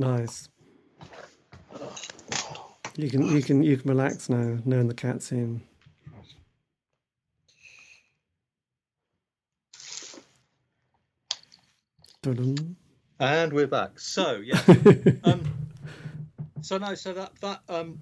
[0.01, 0.49] Nice.
[2.95, 5.61] You can you can you can relax now, knowing the cat's in.
[12.23, 12.75] Dun-dun.
[13.19, 13.99] And we're back.
[13.99, 14.59] So yeah.
[15.23, 15.43] um,
[16.61, 18.01] so no, so that that um,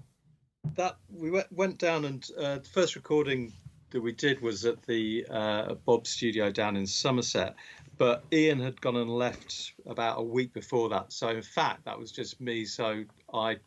[0.75, 3.51] that we went, went down and uh, the first recording
[3.89, 7.55] that we did was at the uh, Bob Studio down in Somerset.
[7.99, 11.13] But Ian had gone and left about a week before that.
[11.13, 12.65] So in fact, that was just me.
[12.65, 13.57] So I,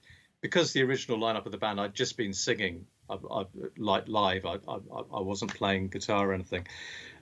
[0.40, 3.44] because the original lineup of the band, I'd just been singing, I, I,
[3.76, 4.46] like live.
[4.46, 4.78] I, I
[5.14, 6.66] I wasn't playing guitar or anything.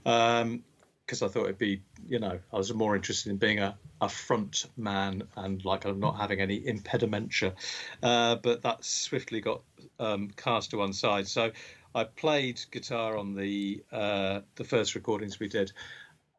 [0.06, 0.62] Um,
[1.04, 4.08] because I thought it'd be, you know, I was more interested in being a, a
[4.08, 7.54] front man and like I'm not having any impedimentia.
[8.00, 9.62] Uh, but that swiftly got
[9.98, 11.26] um, cast to one side.
[11.26, 11.50] So
[11.96, 15.72] I played guitar on the uh, the first recordings we did,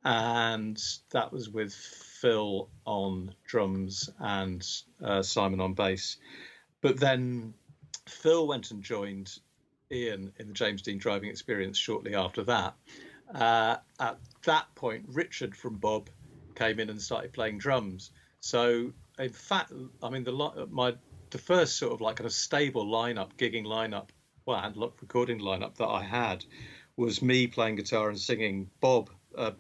[0.04, 4.66] and that was with Phil on drums and
[5.04, 6.18] uh, Simon on bass.
[6.82, 7.54] But then
[8.08, 9.38] Phil went and joined
[9.92, 12.76] Ian in the James Dean driving experience shortly after that.
[13.34, 16.10] Uh, at that point, Richard from Bob
[16.56, 18.12] came in and started playing drums.
[18.40, 20.96] So, in fact, I mean, the my
[21.30, 24.10] the first sort of like kind of stable lineup, gigging lineup,
[24.46, 26.44] well, and recording lineup that I had
[26.98, 29.52] was me playing guitar and singing, Bob, uh,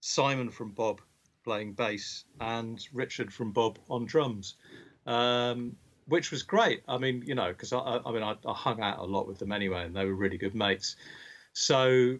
[0.00, 1.00] Simon from Bob
[1.44, 4.54] playing bass, and Richard from Bob on drums.
[5.06, 6.82] Um, which was great.
[6.88, 9.38] I mean, you know, because I, I, mean, I, I hung out a lot with
[9.38, 10.96] them anyway, and they were really good mates.
[11.52, 12.18] So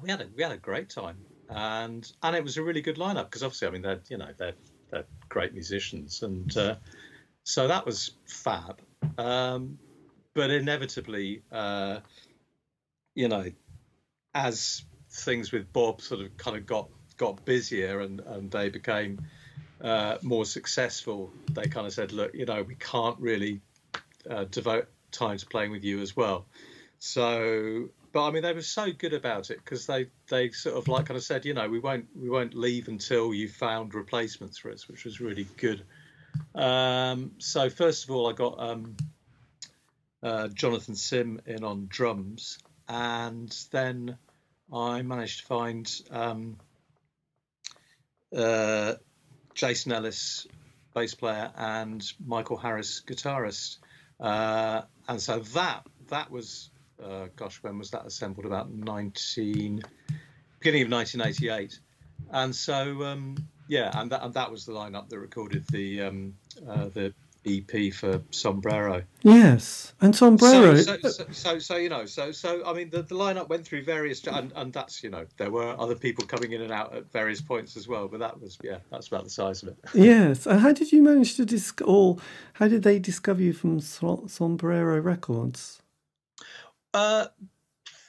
[0.00, 1.18] we had a we had a great time,
[1.48, 4.28] and and it was a really good lineup because obviously, I mean, they're you know
[4.36, 4.54] they're
[4.90, 6.76] they're great musicians, and uh,
[7.42, 8.80] so that was fab.
[9.18, 9.78] Um,
[10.34, 12.00] but inevitably, uh,
[13.14, 13.50] you know,
[14.34, 19.18] as things with Bob sort of kind of got got busier and and they became
[19.80, 23.60] uh, more successful, they kind of said, look, you know, we can't really
[24.28, 26.46] uh, devote time to playing with you as well.
[26.98, 30.88] So, but I mean, they were so good about it because they they sort of
[30.88, 34.58] like kind of said, you know, we won't we won't leave until you found replacements
[34.58, 35.82] for us, which was really good.
[36.54, 38.96] Um, so first of all, I got um,
[40.22, 44.16] uh, Jonathan Sim in on drums, and then
[44.72, 46.56] I managed to find um,
[48.36, 48.94] uh,
[49.54, 50.46] Jason Ellis,
[50.94, 53.78] bass player, and Michael Harris, guitarist.
[54.18, 56.70] Uh, and so that that was,
[57.02, 58.46] uh, gosh, when was that assembled?
[58.46, 59.82] About 19,
[60.58, 61.78] beginning of 1988.
[62.30, 63.36] And so, um,
[63.68, 66.34] yeah, and that, and that was the lineup that recorded the um,
[66.68, 67.14] uh, the
[67.46, 69.02] EP for Sombrero.
[69.22, 70.76] Yes, and sombrero.
[70.76, 73.66] So, so, so, so, so, you know, so so I mean, the, the lineup went
[73.66, 76.94] through various, and, and that's you know, there were other people coming in and out
[76.94, 79.78] at various points as well, but that was yeah, that's about the size of it.
[79.94, 81.80] Yes, and how did you manage to disc?
[81.84, 82.18] Or
[82.54, 85.80] how did they discover you from Sombrero Records?
[86.92, 87.26] Uh,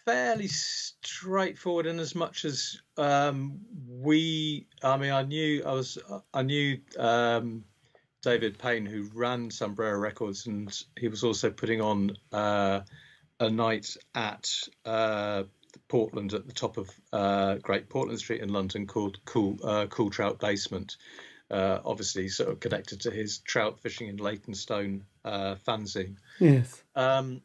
[0.06, 4.68] fairly straightforward in as much as um, we.
[4.84, 5.98] I mean, I knew I was.
[6.34, 7.66] I knew um,
[8.26, 12.82] David Payne, who ran Sombrero Records, and he was also putting on uh,
[13.40, 14.50] a night at
[14.84, 15.44] uh,
[15.90, 20.10] Portland at the top of uh, Great Portland Street in London called Cool uh, Cool
[20.10, 20.98] Trout Basement.
[21.52, 26.16] Uh, obviously, sort of connected to his trout fishing in Leytonstone uh, fanzine.
[26.40, 26.82] Yes.
[26.96, 27.44] Um,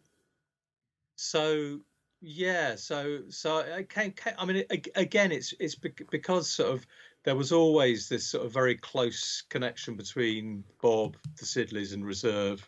[1.16, 1.80] so
[2.22, 4.12] yeah, so so I came.
[4.12, 6.86] came I mean, it, again, it's it's because sort of
[7.24, 12.66] there was always this sort of very close connection between Bob, the Sidleys, and Reserve.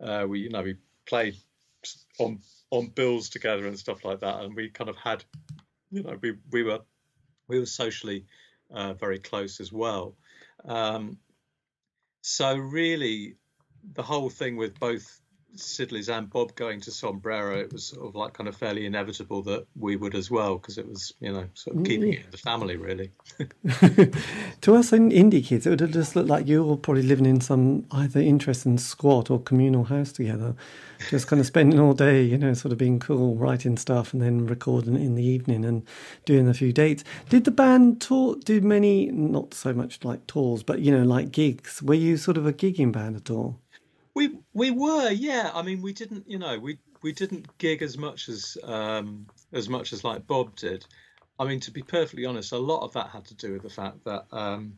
[0.00, 1.36] Uh, we you know we played
[2.18, 5.24] on on bills together and stuff like that, and we kind of had,
[5.90, 6.80] you know, we we were
[7.48, 8.26] we were socially
[8.70, 10.16] uh, very close as well.
[10.64, 11.18] Um,
[12.22, 13.36] so really,
[13.94, 15.20] the whole thing with both
[15.56, 19.42] Sidleys and Bob going to Sombrero, it was sort of like kind of fairly inevitable
[19.42, 22.20] that we would as well because it was you know sort of mm, keeping yeah.
[22.20, 23.10] it in the family really.
[24.60, 27.26] to us in indie kids, it would have just looked like you all probably living
[27.26, 30.54] in some either interesting squat or communal house together,
[31.10, 34.22] just kind of spending all day, you know, sort of being cool, writing stuff, and
[34.22, 35.84] then recording in the evening and
[36.24, 37.04] doing a few dates.
[37.28, 38.36] Did the band tour?
[38.36, 41.82] Do many, not so much like tours, but you know, like gigs?
[41.82, 43.61] Were you sort of a gigging band at all?
[44.14, 45.50] We we were, yeah.
[45.54, 49.68] I mean, we didn't, you know, we we didn't gig as much as um, as
[49.68, 50.84] much as like Bob did.
[51.38, 53.70] I mean, to be perfectly honest, a lot of that had to do with the
[53.70, 54.74] fact that um,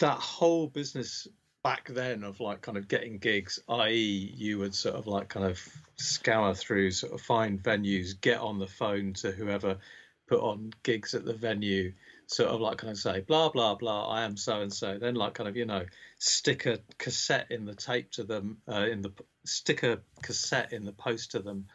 [0.00, 1.26] that whole business
[1.62, 5.46] back then of like kind of getting gigs, i.e., you would sort of like kind
[5.46, 5.60] of
[5.96, 9.78] scour through, sort of find venues, get on the phone to whoever
[10.26, 11.92] put on gigs at the venue,
[12.32, 15.14] sort of like kind of say blah blah blah i am so and so then
[15.14, 15.84] like kind of you know
[16.18, 19.12] stick a cassette in the tape to them uh, in the
[19.44, 21.66] stick a cassette in the post to them.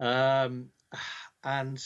[0.00, 0.68] Um,
[1.44, 1.82] and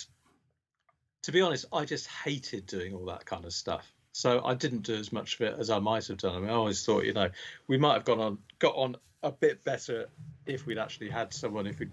[1.22, 3.90] to be honest i just hated doing all that kind of stuff.
[4.12, 6.36] So i didn't do as much of it as i might have done.
[6.36, 7.30] I mean i always thought you know
[7.66, 10.06] we might have gone on got on a bit better
[10.46, 11.92] if we'd actually had someone if we'd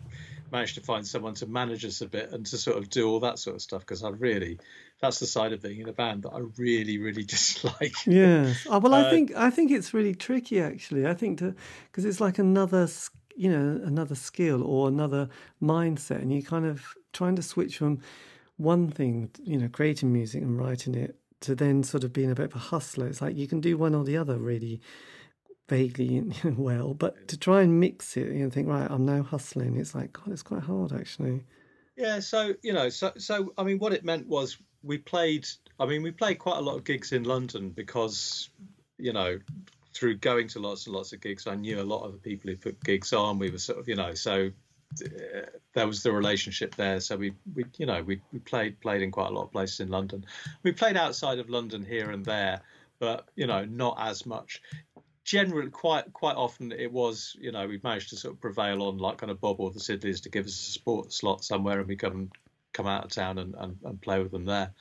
[0.52, 3.20] managed to find someone to manage us a bit and to sort of do all
[3.22, 4.60] that sort of stuff because i really
[5.02, 7.94] that's the side of being in a band that I really, really dislike.
[8.06, 8.54] Yeah.
[8.68, 11.08] Oh, well, I uh, think I think it's really tricky actually.
[11.08, 12.88] I think to because it's like another
[13.36, 15.30] you know another skill or another
[15.62, 16.84] mindset, and you kind of
[17.14, 18.00] trying to switch from
[18.58, 22.36] one thing, you know, creating music and writing it, to then sort of being a
[22.36, 23.08] bit of a hustler.
[23.08, 24.82] It's like you can do one or the other really
[25.70, 29.78] vaguely well, but to try and mix it and think, right, I'm now hustling.
[29.78, 31.44] It's like God, it's quite hard actually.
[31.96, 35.48] Yeah, so you know, so so I mean, what it meant was we played.
[35.80, 38.50] I mean, we played quite a lot of gigs in London because,
[38.98, 39.40] you know,
[39.94, 42.50] through going to lots and lots of gigs, I knew a lot of the people
[42.50, 43.40] who put gigs on.
[43.40, 44.52] We were sort of, you know, so
[45.04, 45.42] uh,
[45.74, 47.00] there was the relationship there.
[47.00, 49.82] So we, we, you know, we, we played played in quite a lot of places
[49.82, 50.26] in London.
[50.64, 52.62] We played outside of London here and there,
[53.00, 54.62] but you know, not as much.
[55.26, 58.98] Generally, quite quite often it was, you know, we managed to sort of prevail on
[58.98, 61.88] like kind of Bob or the Siddeleys to give us a sport slot somewhere, and
[61.88, 62.32] we come
[62.74, 64.72] come out of town and, and, and play with them there.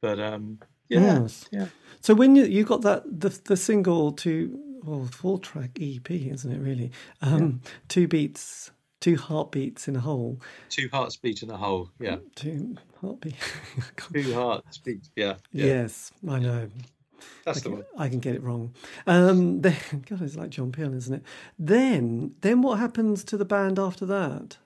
[0.00, 1.48] But um, yeah, yes.
[1.50, 1.66] yeah.
[2.00, 6.50] So when you you got that the the single to well full track EP, isn't
[6.52, 6.92] it really?
[7.22, 7.70] Um, yeah.
[7.88, 8.70] Two beats,
[9.00, 10.40] two heartbeats in a hole.
[10.68, 11.90] Two hearts beat in a hole.
[11.98, 12.16] Yeah.
[12.36, 13.36] Two heartbeat.
[14.12, 15.08] two hearts beat.
[15.16, 15.66] Yeah, yeah.
[15.66, 16.70] Yes, I know.
[17.44, 17.86] That's I can, the one.
[17.96, 18.74] I can get it wrong.
[19.06, 19.76] Um, then,
[20.08, 21.22] God, it's like John Peel, isn't it?
[21.58, 24.58] Then, then what happens to the band after that?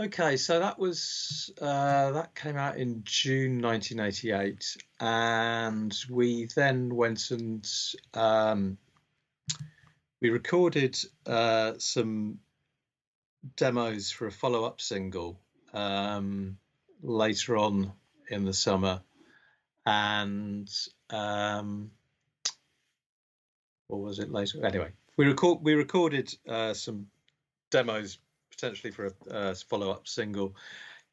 [0.00, 7.30] Okay, so that was uh, that came out in June 1988, and we then went
[7.30, 7.68] and
[8.14, 8.78] um,
[10.20, 12.38] we recorded uh, some
[13.56, 15.38] demos for a follow-up single
[15.74, 16.56] um,
[17.02, 17.92] later on
[18.28, 19.02] in the summer,
[19.84, 20.68] and
[21.12, 21.90] um,
[23.88, 24.64] what was it later?
[24.64, 27.06] Anyway, we record we recorded uh, some
[27.70, 28.18] demos
[28.50, 30.54] potentially for a uh, follow-up single.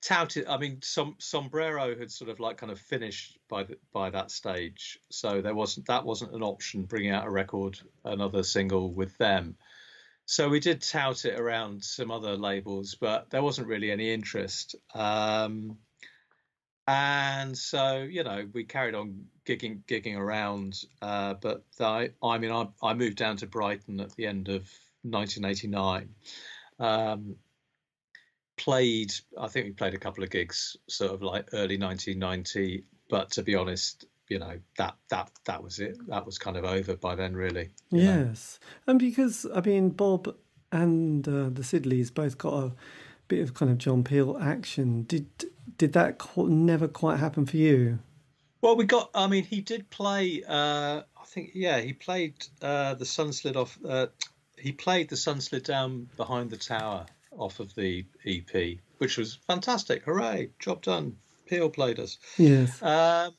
[0.02, 4.10] Touted, I mean, some Sombrero had sort of like kind of finished by the, by
[4.10, 8.94] that stage, so there wasn't that wasn't an option bringing out a record, another single
[8.94, 9.58] with them.
[10.26, 14.76] So we did tout it around some other labels, but there wasn't really any interest.
[14.94, 15.80] Um,
[16.88, 22.52] and so you know we carried on gigging gigging around uh, but I, I mean
[22.52, 24.70] I, I moved down to Brighton at the end of
[25.04, 26.10] 1989
[26.80, 27.36] um,
[28.60, 32.84] played, I think we played a couple of gigs, sort of like early 1990.
[33.10, 35.98] But to be honest, you know that that that was it.
[36.08, 37.70] That was kind of over by then, really.
[37.90, 38.92] Yes, know?
[38.92, 40.36] and because I mean Bob
[40.72, 42.74] and uh, the Siddeleys both got a
[43.28, 45.04] bit of kind of John Peel action.
[45.04, 45.28] Did
[45.78, 48.00] did that never quite happen for you?
[48.62, 49.10] Well, we got.
[49.14, 50.44] I mean, he did play.
[50.48, 53.78] Uh, I think, yeah, he played uh, the sun slid off.
[53.88, 54.08] Uh,
[54.58, 59.36] he played the sun slid down behind the tower off of the EP, which was
[59.48, 60.04] fantastic.
[60.04, 60.50] Hooray!
[60.60, 61.18] Job done.
[61.46, 62.18] Peel played us.
[62.38, 62.82] Yes.
[62.84, 63.34] Um,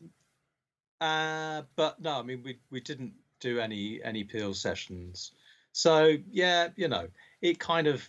[1.00, 5.32] uh, but no, I mean we we didn't do any any Peel sessions.
[5.72, 7.08] So yeah, you know,
[7.40, 8.08] it kind of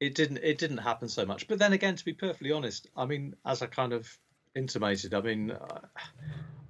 [0.00, 1.48] it didn't it didn't happen so much.
[1.48, 4.08] But then again, to be perfectly honest, I mean, as I kind of
[4.54, 5.80] intimated, I mean, uh,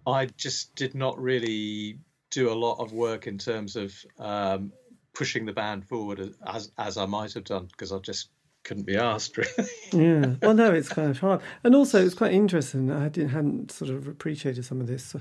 [0.07, 1.99] I just did not really
[2.31, 4.73] do a lot of work in terms of um,
[5.15, 8.29] pushing the band forward as as I might have done because I just
[8.65, 9.71] couldn't be asked really.
[9.93, 10.35] yeah.
[10.43, 12.91] Well, no, it's kind of hard, and also it's quite interesting.
[12.91, 15.15] I didn't hadn't sort of appreciated some of this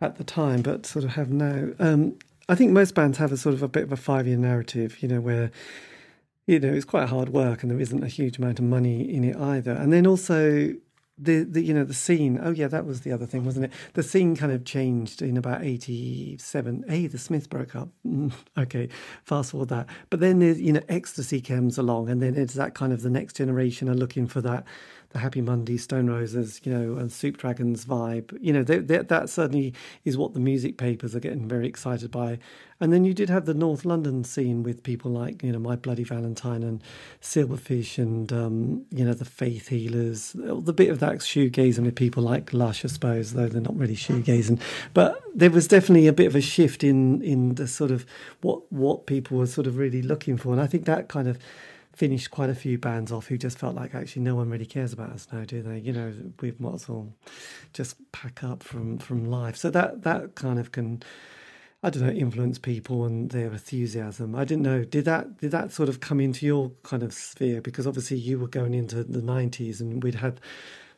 [0.00, 1.68] at the time, but sort of have now.
[1.78, 2.18] Um,
[2.48, 5.02] I think most bands have a sort of a bit of a five year narrative,
[5.02, 5.50] you know, where
[6.46, 9.24] you know it's quite hard work and there isn't a huge amount of money in
[9.24, 9.72] it either.
[9.72, 10.74] And then also
[11.18, 13.72] the, the you know the scene oh yeah that was the other thing wasn't it?
[13.94, 17.88] The scene kind of changed in about 87 hey the smiths broke up.
[18.56, 18.88] Okay
[19.24, 19.86] fast forward that.
[20.10, 23.10] But then there's you know ecstasy comes along and then it's that kind of the
[23.10, 24.64] next generation are looking for that
[25.10, 28.36] the Happy Monday, Stone Roses, you know, and Soup Dragons vibe.
[28.40, 29.72] You know, they, they, that certainly
[30.04, 32.38] is what the music papers are getting very excited by.
[32.80, 35.76] And then you did have the North London scene with people like, you know, My
[35.76, 36.82] Bloody Valentine and
[37.22, 42.22] Silverfish and, um, you know, the Faith Healers, the bit of that shoegazing with people
[42.22, 44.60] like Lush, I suppose, though they're not really shoegazing.
[44.94, 48.04] But there was definitely a bit of a shift in, in the sort of
[48.42, 50.52] what, what people were sort of really looking for.
[50.52, 51.38] And I think that kind of
[51.98, 54.92] finished quite a few bands off who just felt like actually no one really cares
[54.92, 55.78] about us now, do they?
[55.78, 57.12] You know, we might as well
[57.72, 59.56] just pack up from from life.
[59.56, 61.02] So that that kind of can.
[61.80, 64.34] I don't know, influence people and their enthusiasm.
[64.34, 64.82] I didn't know.
[64.82, 67.60] Did that did that sort of come into your kind of sphere?
[67.60, 70.40] Because obviously you were going into the nineties and we'd had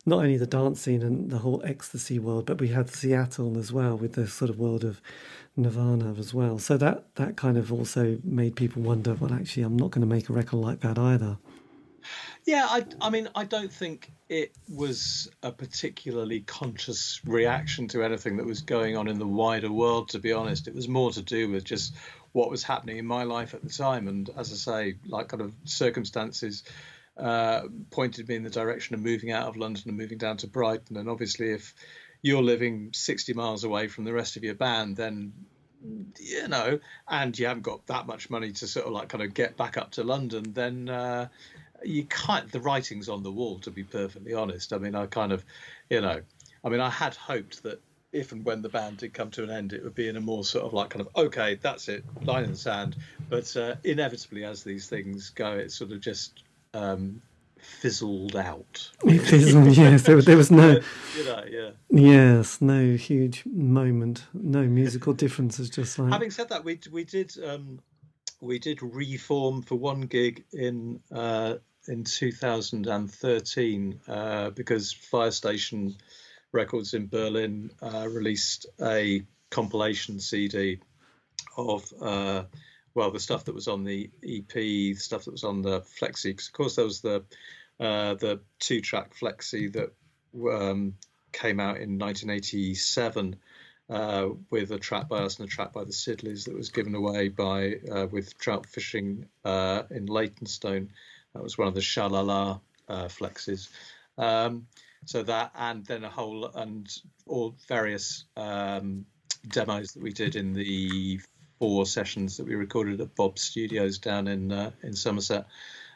[0.06, 3.72] not only the dance scene and the whole ecstasy world, but we had Seattle as
[3.72, 5.00] well with the sort of world of
[5.56, 6.58] Nirvana as well.
[6.58, 9.14] So that that kind of also made people wonder.
[9.14, 11.38] Well, actually, I'm not going to make a record like that either.
[12.46, 18.38] Yeah, I, I mean, I don't think it was a particularly conscious reaction to anything
[18.38, 20.08] that was going on in the wider world.
[20.10, 21.94] To be honest, it was more to do with just
[22.32, 25.42] what was happening in my life at the time, and as I say, like kind
[25.42, 26.64] of circumstances.
[27.20, 30.46] Uh, pointed me in the direction of moving out of London and moving down to
[30.46, 30.96] Brighton.
[30.96, 31.74] And obviously, if
[32.22, 35.32] you're living 60 miles away from the rest of your band, then
[36.18, 39.34] you know, and you haven't got that much money to sort of like kind of
[39.34, 41.28] get back up to London, then uh,
[41.82, 42.50] you can't.
[42.50, 44.72] The writing's on the wall, to be perfectly honest.
[44.72, 45.44] I mean, I kind of,
[45.88, 46.20] you know,
[46.64, 47.80] I mean, I had hoped that
[48.12, 50.20] if and when the band did come to an end, it would be in a
[50.20, 52.96] more sort of like kind of okay, that's it, line in the sand.
[53.28, 56.42] But uh, inevitably, as these things go, it sort of just
[56.74, 57.22] um,
[57.58, 58.90] fizzled out.
[59.04, 60.02] It fizzled, yes.
[60.02, 60.80] There, there, was no,
[61.16, 61.70] you know, yeah.
[61.90, 65.70] Yes, no huge moment, no musical differences.
[65.70, 67.80] Just like having said that, we we did um,
[68.40, 71.56] we did reform for one gig in uh,
[71.88, 75.96] in 2013 uh, because Firestation
[76.52, 80.78] Records in Berlin uh, released a compilation CD
[81.56, 82.44] of uh,
[82.94, 86.24] well, the stuff that was on the EP, the stuff that was on the flexi.
[86.30, 87.24] Because of course there was the
[87.78, 89.92] uh, the two-track flexi that
[90.52, 90.94] um,
[91.32, 93.36] came out in 1987
[93.88, 96.94] uh, with a track by us and a track by the Siddeleys that was given
[96.94, 100.90] away by uh, with trout fishing uh, in Leytonstone.
[101.34, 103.68] That was one of the Sha-La-La uh, flexes.
[104.18, 104.66] Um,
[105.06, 106.86] so that and then a whole and
[107.26, 109.06] all various um,
[109.48, 111.20] demos that we did in the
[111.60, 115.46] four sessions that we recorded at Bob's Studios down in uh, in Somerset.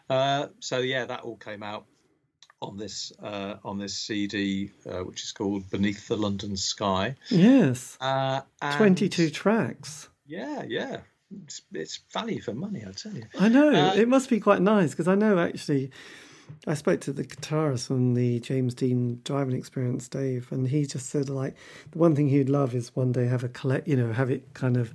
[0.09, 1.87] Uh, so yeah, that all came out
[2.61, 7.17] on this uh, on this CD, uh, which is called Beneath the London Sky.
[7.31, 8.43] Yes, uh,
[8.77, 10.09] twenty-two tracks.
[10.27, 10.99] Yeah, yeah,
[11.45, 13.25] it's, it's, value for money, I tell you.
[13.39, 15.91] I know uh, it must be quite nice because I know actually.
[16.67, 21.09] I spoke to the guitarist from the James Dean driving experience, Dave, and he just
[21.09, 21.57] said like
[21.93, 24.53] the one thing he'd love is one day have a collect, you know, have it
[24.53, 24.93] kind of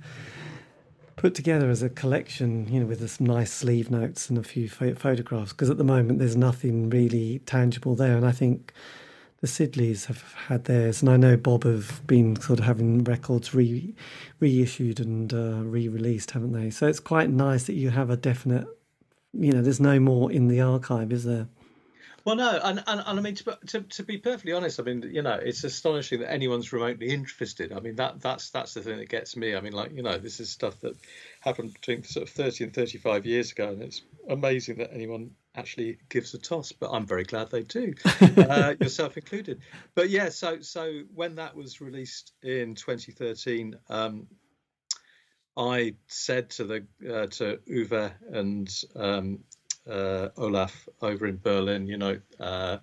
[1.16, 4.68] put together as a collection, you know, with some nice sleeve notes and a few
[4.68, 5.52] photographs.
[5.52, 8.72] Because at the moment, there's nothing really tangible there, and I think
[9.40, 13.54] the Siddeleys have had theirs, and I know Bob have been sort of having records
[13.54, 13.94] re
[14.38, 16.70] reissued and uh, re-released, haven't they?
[16.70, 18.66] So it's quite nice that you have a definite,
[19.32, 21.48] you know, there's no more in the archive, is there?
[22.24, 25.02] Well, no, and, and, and I mean to, to, to be perfectly honest, I mean
[25.02, 27.72] you know it's astonishing that anyone's remotely interested.
[27.72, 29.56] I mean that that's that's the thing that gets me.
[29.56, 30.96] I mean like you know this is stuff that
[31.40, 35.30] happened between sort of thirty and thirty five years ago, and it's amazing that anyone
[35.54, 36.72] actually gives a toss.
[36.72, 39.60] But I'm very glad they do, uh, yourself included.
[39.94, 43.76] But yeah, so so when that was released in 2013.
[43.88, 44.26] Um,
[45.56, 49.40] I said to the uh, to Uwe and um,
[49.86, 52.78] Olaf over in Berlin, you know, uh,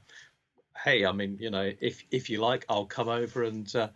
[0.83, 3.89] hey, I mean, you know, if if you like, I'll come over and uh,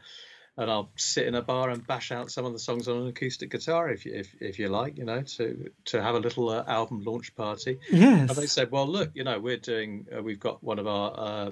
[0.58, 3.08] and I'll sit in a bar and bash out some of the songs on an
[3.08, 6.50] acoustic guitar if you if, if you like, you know, to to have a little
[6.50, 7.80] uh, album launch party.
[7.92, 8.30] Yes.
[8.30, 11.14] And they said, well, look, you know, we're doing, uh, we've got one of our,
[11.18, 11.52] uh,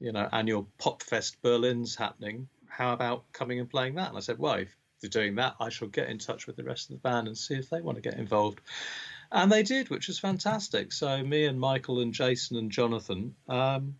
[0.00, 2.48] you know, annual Pop Fest Berlin's happening.
[2.68, 4.08] How about coming and playing that?
[4.08, 6.64] And I said, well, if they're doing that, I shall get in touch with the
[6.64, 8.60] rest of the band and see if they want to get involved.
[9.32, 10.92] And they did, which was fantastic.
[10.92, 13.96] So me and Michael and Jason and Jonathan um,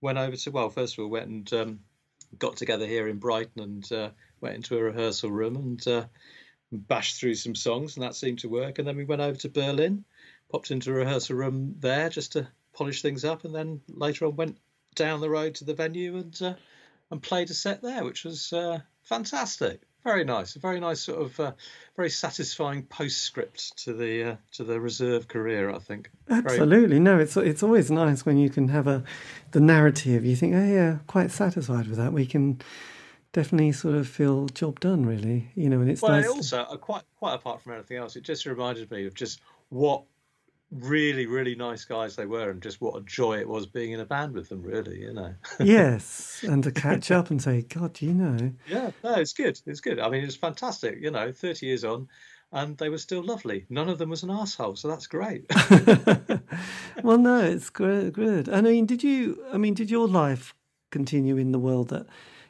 [0.00, 1.80] went over to, well, first of all, went and um,
[2.38, 4.10] got together here in Brighton and uh,
[4.40, 6.04] went into a rehearsal room and uh,
[6.72, 8.78] bashed through some songs, and that seemed to work.
[8.78, 10.04] And then we went over to Berlin,
[10.50, 14.36] popped into a rehearsal room there just to polish things up, and then later on
[14.36, 14.58] went
[14.94, 16.54] down the road to the venue and uh,
[17.10, 19.82] and played a set there, which was uh, fantastic.
[20.04, 21.52] Very nice, a very nice sort of, uh,
[21.94, 25.70] very satisfying postscript to the uh, to the reserve career.
[25.70, 26.10] I think.
[26.30, 27.00] Absolutely, very...
[27.00, 27.18] no.
[27.18, 29.04] It's it's always nice when you can have a
[29.50, 30.24] the narrative.
[30.24, 32.14] You think, oh yeah, quite satisfied with that.
[32.14, 32.60] We can
[33.32, 35.50] definitely sort of feel job done, really.
[35.54, 36.28] You know, and it's well, nice.
[36.28, 36.62] also.
[36.62, 40.04] Uh, quite quite apart from anything else, it just reminded me of just what
[40.70, 44.00] really really nice guys they were and just what a joy it was being in
[44.00, 45.34] a band with them really you know.
[45.60, 48.52] Yes and to catch up and say god you know?
[48.68, 49.98] Yeah no it's good it's good.
[49.98, 52.08] I mean it's fantastic you know 30 years on
[52.52, 53.64] and they were still lovely.
[53.70, 55.44] None of them was an asshole so that's great.
[57.02, 58.12] Well no it's good.
[58.12, 60.54] Good i mean did you i mean did your life
[60.90, 62.06] continue in the world that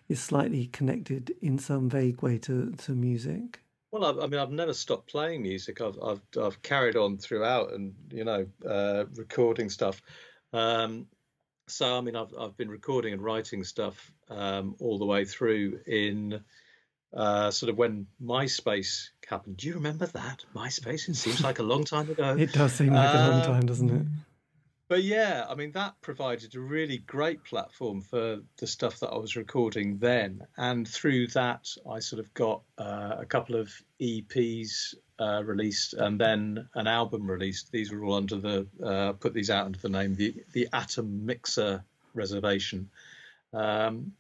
[0.08, 3.60] is slightly connected in some vague way to to music
[3.90, 5.80] well, I've, i mean, I've never stopped playing music.
[5.80, 10.00] I've I've, I've carried on throughout, and you know, uh, recording stuff.
[10.52, 11.06] Um,
[11.66, 15.80] so I mean, I've I've been recording and writing stuff um, all the way through
[15.86, 16.40] in
[17.12, 19.56] uh, sort of when MySpace happened.
[19.56, 21.08] Do you remember that MySpace?
[21.08, 22.36] It seems like a long time ago.
[22.38, 24.06] it does seem like a long time, doesn't it?
[24.90, 29.18] But yeah, I mean that provided a really great platform for the stuff that I
[29.18, 34.96] was recording then, and through that I sort of got uh, a couple of EPs
[35.20, 37.70] uh, released and then an album released.
[37.70, 41.24] These were all under the uh, put these out under the name the the Atom
[41.24, 42.90] Mixer Reservation.
[43.54, 44.14] Um,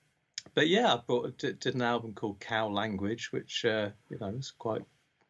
[0.54, 4.30] but yeah, I bought, did, did, an album called Cow Language, which uh, you know
[4.30, 4.82] was quite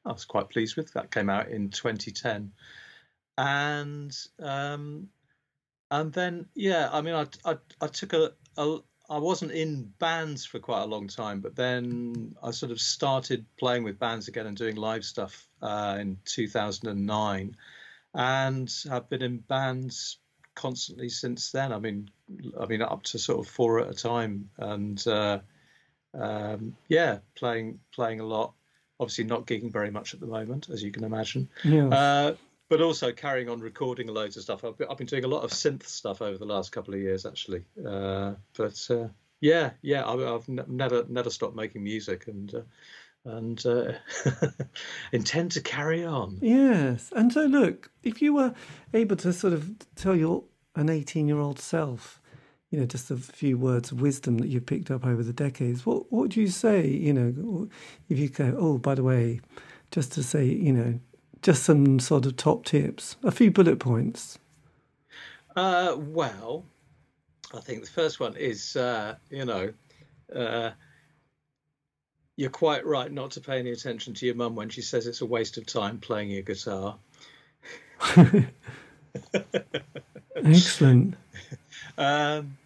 [0.04, 0.92] I was quite pleased with.
[0.92, 2.52] That came out in 2010
[3.38, 5.08] and um,
[5.90, 8.78] and then yeah, I mean, I I, I took a, a
[9.08, 13.44] I wasn't in bands for quite a long time, but then I sort of started
[13.58, 17.56] playing with bands again and doing live stuff uh, in 2009,
[18.14, 20.18] and I've been in bands
[20.54, 21.72] constantly since then.
[21.72, 22.10] I mean,
[22.58, 25.40] I mean up to sort of four at a time, and uh,
[26.14, 28.54] um, yeah, playing playing a lot.
[29.00, 31.48] Obviously, not gigging very much at the moment, as you can imagine.
[31.64, 31.88] Yeah.
[31.88, 32.34] Uh,
[32.70, 34.64] but also carrying on recording loads of stuff.
[34.64, 37.00] I've been, I've been, doing a lot of synth stuff over the last couple of
[37.00, 37.64] years, actually.
[37.84, 39.08] Uh, but uh,
[39.40, 42.62] yeah, yeah, I, have n- never never stopped making music and uh,
[43.24, 43.92] and uh,
[45.12, 46.38] intend to carry on.
[46.40, 48.54] Yes, and so look, if you were
[48.94, 50.44] able to sort of tell your
[50.76, 52.16] an eighteen year old self.
[52.70, 55.84] You know, just a few words of wisdom that you've picked up over the decades.
[55.84, 56.86] What what would you say?
[56.86, 57.68] You know,
[58.08, 59.40] if you go, oh, by the way,
[59.90, 61.00] just to say, you know,
[61.42, 64.38] just some sort of top tips, a few bullet points.
[65.56, 66.64] Uh, well,
[67.54, 69.72] I think the first one is, uh, you know,
[70.34, 70.70] uh,
[72.36, 75.20] you're quite right not to pay any attention to your mum when she says it's
[75.20, 76.96] a waste of time playing your guitar.
[80.36, 81.16] Excellent.
[81.98, 82.56] Um,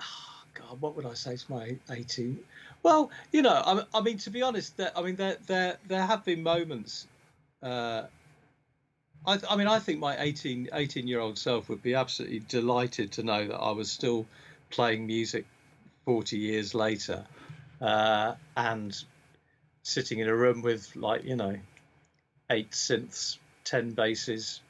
[0.00, 2.38] oh God, what would I say to my 18?
[2.82, 6.04] Well, you know, I, I mean, to be honest, there, I mean, there, there, there
[6.04, 7.06] have been moments
[7.62, 8.02] uh,
[9.26, 13.12] I, I, mean, I think my 18, 18 year old self would be absolutely delighted
[13.12, 14.26] to know that I was still
[14.70, 15.46] playing music
[16.04, 17.26] 40 years later
[17.80, 18.96] uh, and
[19.82, 21.56] sitting in a room with, like, you know,
[22.50, 24.60] eight synths, 10 basses,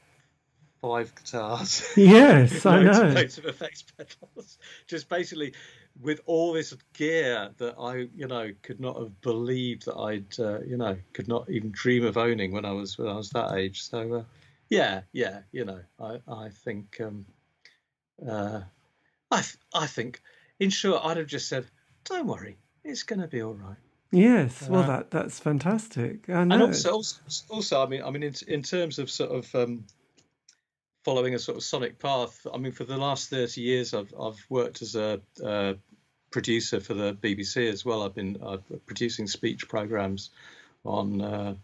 [0.80, 1.86] five guitars.
[1.97, 3.03] Yes, I know.
[3.09, 4.59] Loads of effects pedals.
[4.86, 5.55] Just basically
[6.01, 10.61] with all this gear that I, you know, could not have believed that I'd, uh,
[10.61, 13.55] you know, could not even dream of owning when I was when I was that
[13.55, 13.82] age.
[13.82, 14.22] So, uh,
[14.70, 17.26] yeah, yeah, you know, I I think, um,
[18.26, 18.61] uh,
[19.30, 19.42] I
[19.74, 20.20] I think,
[20.61, 21.66] in short, I'd have just said,
[22.05, 23.76] "Don't worry, it's going to be all right."
[24.11, 26.28] Yes, well, uh, that that's fantastic.
[26.28, 27.20] And also, also,
[27.51, 29.84] also, I mean, I mean, in in terms of sort of um,
[31.09, 32.46] following a sort of sonic path.
[32.53, 35.76] I mean, for the last 30 years, I've, I've worked as a, a
[36.31, 38.03] producer for the BBC as well.
[38.03, 40.31] I've been uh, producing speech programs
[40.85, 41.55] on uh,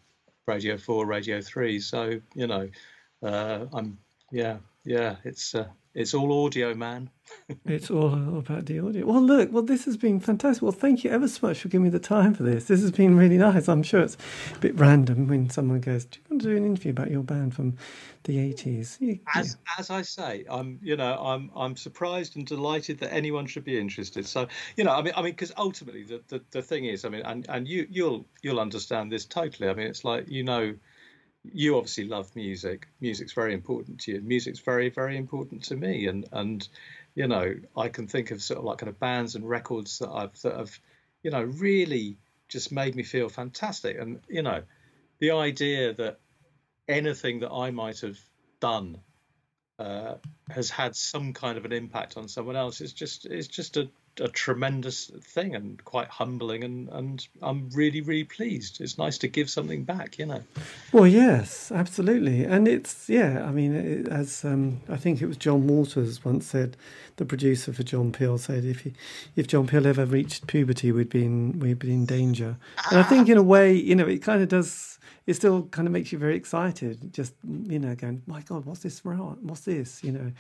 [0.47, 1.81] Radio 4, Radio 3.
[1.81, 2.69] So, you know,
[3.23, 3.99] uh, I'm,
[4.31, 7.09] yeah, yeah, it's uh, it's all audio, man.
[7.67, 9.07] it's all about the audio.
[9.07, 10.63] Well, look, well, this has been fantastic.
[10.63, 12.65] Well, thank you ever so much for giving me the time for this.
[12.65, 13.69] This has been really nice.
[13.69, 14.17] I'm sure it's
[14.55, 17.23] a bit random when someone goes, "Do you want to do an interview about your
[17.23, 17.77] band from
[18.25, 19.15] the '80s?" Yeah.
[19.35, 23.65] As as I say, I'm you know I'm I'm surprised and delighted that anyone should
[23.65, 24.27] be interested.
[24.27, 27.09] So you know, I mean, I mean, because ultimately the, the the thing is, I
[27.09, 29.69] mean, and and you you'll you'll understand this totally.
[29.69, 30.75] I mean, it's like you know
[31.53, 32.89] you obviously love music.
[33.01, 34.21] Music's very important to you.
[34.21, 36.07] Music's very, very important to me.
[36.07, 36.67] And and
[37.15, 40.11] you know, I can think of sort of like kind of bands and records that
[40.11, 40.79] I've that have,
[41.23, 42.17] you know, really
[42.49, 43.99] just made me feel fantastic.
[43.99, 44.63] And you know,
[45.19, 46.19] the idea that
[46.89, 48.19] anything that I might have
[48.61, 48.99] done
[49.79, 50.15] uh,
[50.51, 53.89] has had some kind of an impact on someone else is just is just a
[54.21, 58.81] a tremendous thing and quite humbling and and I'm really really pleased.
[58.81, 60.43] It's nice to give something back, you know.
[60.93, 63.45] Well, yes, absolutely, and it's yeah.
[63.47, 66.77] I mean, it, as um, I think it was John Walters once said,
[67.17, 68.95] the producer for John Peel said, if he,
[69.37, 72.57] if John Peel ever reached puberty, we'd be in we'd be in danger.
[72.91, 74.99] And I think in a way, you know, it kind of does.
[75.27, 77.13] It still kind of makes you very excited.
[77.13, 79.03] Just you know, going, my God, what's this?
[79.05, 80.05] What's this?
[80.05, 80.33] You know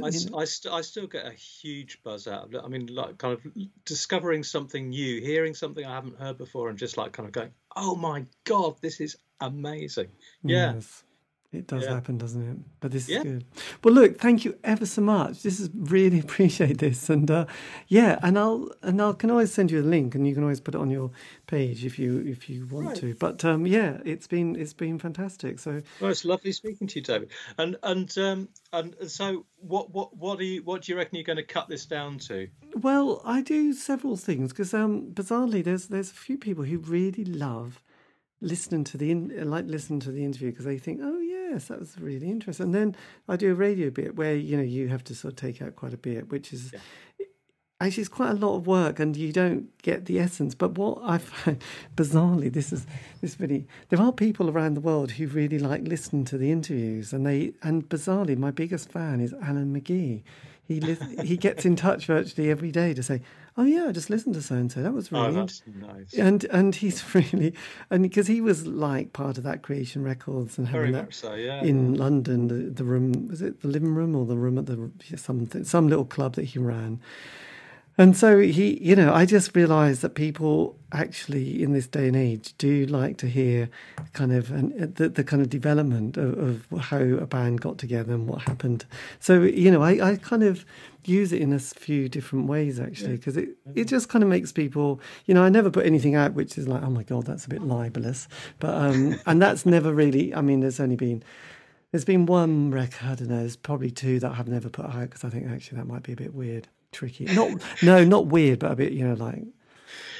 [0.00, 2.60] I, I, st- I, still get a huge buzz out of it.
[2.64, 3.46] I mean, like kind of
[3.84, 7.50] discovering something new, hearing something I haven't heard before, and just like kind of going,
[7.76, 10.08] "Oh my god, this is amazing!"
[10.42, 11.04] Yeah, yes.
[11.52, 11.94] It does yeah.
[11.94, 12.56] happen, doesn't it?
[12.80, 13.18] But this yeah.
[13.18, 13.44] is good.
[13.84, 15.42] Well, look, thank you ever so much.
[15.42, 17.44] This is really appreciate this, and uh,
[17.88, 20.60] yeah, and I'll and I can always send you a link, and you can always
[20.60, 21.10] put it on your
[21.46, 22.96] page if you if you want right.
[22.96, 23.14] to.
[23.16, 25.58] But um, yeah, it's been it's been fantastic.
[25.58, 27.30] So well, it's lovely speaking to you, David.
[27.58, 31.24] And and um, and so what what what do you what do you reckon you're
[31.24, 32.48] going to cut this down to?
[32.74, 37.26] Well, I do several things because um, bizarrely, there's there's a few people who really
[37.26, 37.82] love
[38.40, 41.20] listening to the in, like listening to the interview because they think, oh
[41.52, 42.66] yes, that was really interesting.
[42.66, 42.96] And then
[43.28, 45.76] I do a radio bit where you know you have to sort of take out
[45.76, 46.72] quite a bit, which is.
[46.72, 47.26] Yeah.
[47.82, 50.54] Actually, it's quite a lot of work, and you don't get the essence.
[50.54, 51.62] But what I find
[51.96, 52.86] bizarrely, this is
[53.20, 57.12] this really there are people around the world who really like listening to the interviews,
[57.12, 60.22] and they and bizarrely, my biggest fan is Alan McGee.
[60.64, 63.20] He li- he gets in touch virtually every day to say,
[63.56, 64.80] oh yeah, I just listened to so and so.
[64.80, 66.14] That was oh, really oh, that's nice.
[66.14, 67.54] And and he's really
[67.90, 71.62] and because he was like part of that Creation Records and having that so, yeah.
[71.62, 74.90] in London, the, the room was it the living room or the room at the
[75.16, 77.00] something some little club that he ran.
[77.98, 82.16] And so he, you know, I just realised that people actually in this day and
[82.16, 83.68] age do like to hear
[84.14, 86.38] kind of an, the, the kind of development of,
[86.72, 88.86] of, how a band got together and what happened.
[89.20, 90.64] So, you know, I, I kind of
[91.04, 94.52] use it in a few different ways actually because it, it just kind of makes
[94.52, 97.44] people, you know, I never put anything out which is like, oh my God, that's
[97.44, 98.26] a bit libelous.
[98.58, 101.22] But, um, and that's never really, I mean, there's only been,
[101.90, 105.28] there's been one record, and there's probably two that I've never put out because I
[105.28, 107.24] think actually that might be a bit weird tricky.
[107.24, 109.44] Not no, not weird, but a bit you know like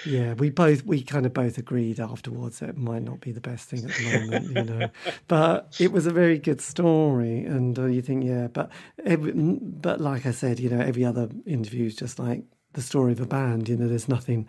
[0.05, 0.35] yeah.
[0.35, 3.69] We both we kind of both agreed afterwards that it might not be the best
[3.69, 4.89] thing at the moment, you know.
[5.29, 8.71] But it was a very good story, and uh, you think yeah, but
[9.05, 13.13] every, but like I said, you know, every other interview is just like the story
[13.13, 13.69] of a band.
[13.69, 14.49] You know, there's nothing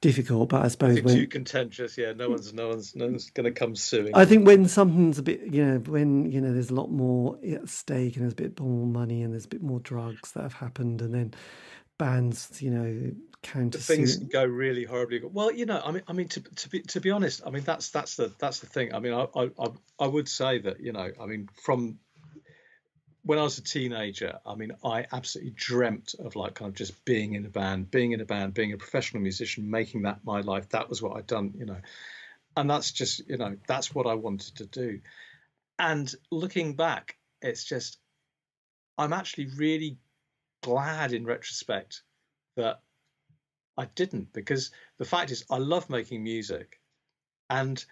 [0.00, 0.48] difficult.
[0.48, 3.52] But I suppose when, too contentious, yeah, no one's no one's no one's going to
[3.52, 4.12] come suing.
[4.14, 7.38] I think when something's a bit, you know, when you know there's a lot more
[7.48, 10.42] at stake and there's a bit more money and there's a bit more drugs that
[10.42, 11.34] have happened, and then
[11.98, 15.20] bands, you know, counter things go really horribly.
[15.22, 17.64] Well, you know, I mean, I mean, to to be to be honest, I mean
[17.64, 18.94] that's that's the that's the thing.
[18.94, 19.68] I mean, I I
[19.98, 21.98] I would say that you know, I mean, from
[23.28, 27.04] when I was a teenager, I mean, I absolutely dreamt of like kind of just
[27.04, 30.40] being in a band, being in a band, being a professional musician, making that my
[30.40, 30.70] life.
[30.70, 31.76] That was what I'd done, you know.
[32.56, 35.00] And that's just, you know, that's what I wanted to do.
[35.78, 37.98] And looking back, it's just,
[38.96, 39.98] I'm actually really
[40.62, 42.04] glad in retrospect
[42.56, 42.80] that
[43.76, 46.80] I didn't because the fact is, I love making music.
[47.50, 47.84] And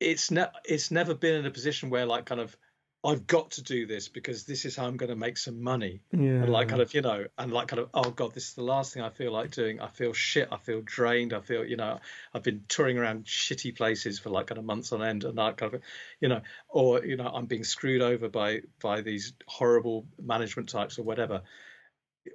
[0.00, 2.56] it's ne- it's never been in a position where like kind of
[3.04, 6.02] I've got to do this because this is how I'm going to make some money.
[6.12, 6.42] Yeah.
[6.42, 8.62] And like kind of, you know, and like kind of, oh God, this is the
[8.62, 9.80] last thing I feel like doing.
[9.80, 10.48] I feel shit.
[10.52, 11.32] I feel drained.
[11.32, 11.98] I feel, you know,
[12.32, 15.56] I've been touring around shitty places for like kind of months on end and that
[15.56, 15.82] kind of,
[16.20, 20.96] you know, or, you know, I'm being screwed over by, by these horrible management types
[20.96, 21.42] or whatever.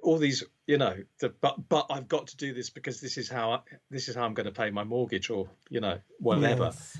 [0.02, 3.30] All these, you know, the, but, but I've got to do this because this is
[3.30, 3.60] how, I,
[3.90, 6.64] this is how I'm going to pay my mortgage or, you know, whatever.
[6.64, 6.98] Yes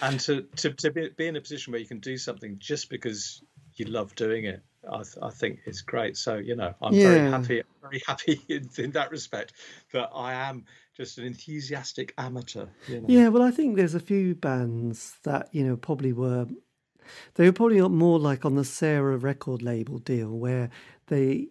[0.00, 2.90] and to to, to be, be in a position where you can do something just
[2.90, 3.42] because
[3.74, 6.16] you love doing it I, th- I, think is great.
[6.16, 7.08] So you know, I'm yeah.
[7.08, 9.52] very happy, very happy in, in, that respect
[9.92, 10.64] that I am
[10.96, 12.66] just an enthusiastic amateur.
[12.88, 13.06] You know?
[13.08, 16.46] Yeah, well, I think there's a few bands that you know probably were
[17.34, 20.70] they were probably more like on the Sarah record label deal where
[21.06, 21.48] they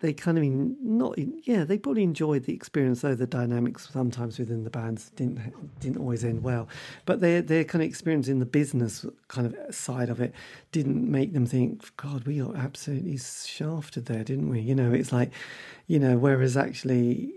[0.00, 4.38] they kind of mean not yeah they probably enjoyed the experience though the dynamics sometimes
[4.38, 5.40] within the bands didn't
[5.80, 6.68] didn't always end well
[7.06, 10.34] but their their kind of experience in the business kind of side of it
[10.72, 15.12] didn't make them think god we got absolutely shafted there didn't we you know it's
[15.12, 15.30] like
[15.86, 17.32] you know whereas actually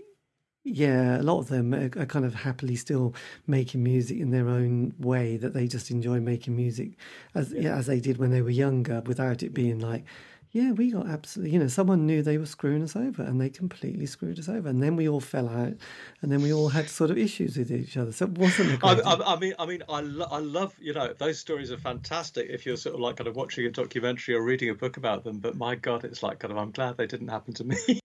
[0.62, 3.14] yeah, a lot of them are, are, kind of happily still
[3.46, 6.98] making music in their own way that they just enjoy making music
[7.34, 7.62] as yeah.
[7.62, 10.04] Yeah, as they did when they were younger, without it being like
[10.52, 13.50] Yeah, we got absolutely, you know, someone knew they were screwing us over and they
[13.50, 14.68] completely screwed us over.
[14.68, 15.74] And then we all fell out
[16.22, 18.10] and then we all had sort of issues with each other.
[18.10, 21.12] So it wasn't I, I, I mean, I mean, I, lo- I love, you know,
[21.16, 24.42] those stories are fantastic if you're sort of like kind of watching a documentary or
[24.42, 25.38] reading a book about them.
[25.38, 28.00] But my God, it's like kind of, I'm glad they didn't happen to me.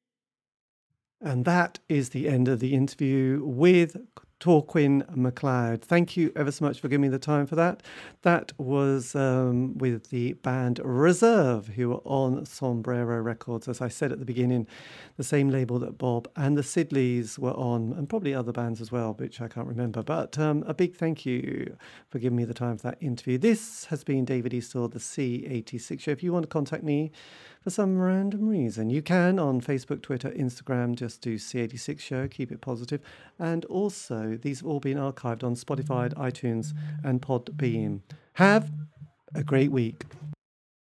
[1.22, 3.98] And that is the end of the interview with
[4.40, 5.82] Torquil MacLeod.
[5.82, 7.82] Thank you ever so much for giving me the time for that.
[8.24, 13.68] That was um, with the band Reserve, who are on Sombrero Records.
[13.68, 14.68] As I said at the beginning,
[15.18, 18.92] the same label that Bob and the Siddeleys were on, and probably other bands as
[18.92, 20.04] well, which I can't remember.
[20.04, 21.78] But um, a big thank you
[22.10, 23.38] for giving me the time for that interview.
[23.38, 26.12] This has been David Eastaugh, the C86 Show.
[26.12, 27.12] If you want to contact me,
[27.66, 28.92] for some random reason.
[28.92, 33.02] You can on Facebook, Twitter, Instagram, just do C86 Show, keep it positive.
[33.40, 38.02] And also, these have all been archived on Spotify, iTunes, and Podbean.
[38.34, 38.72] Have
[39.34, 40.04] a great week.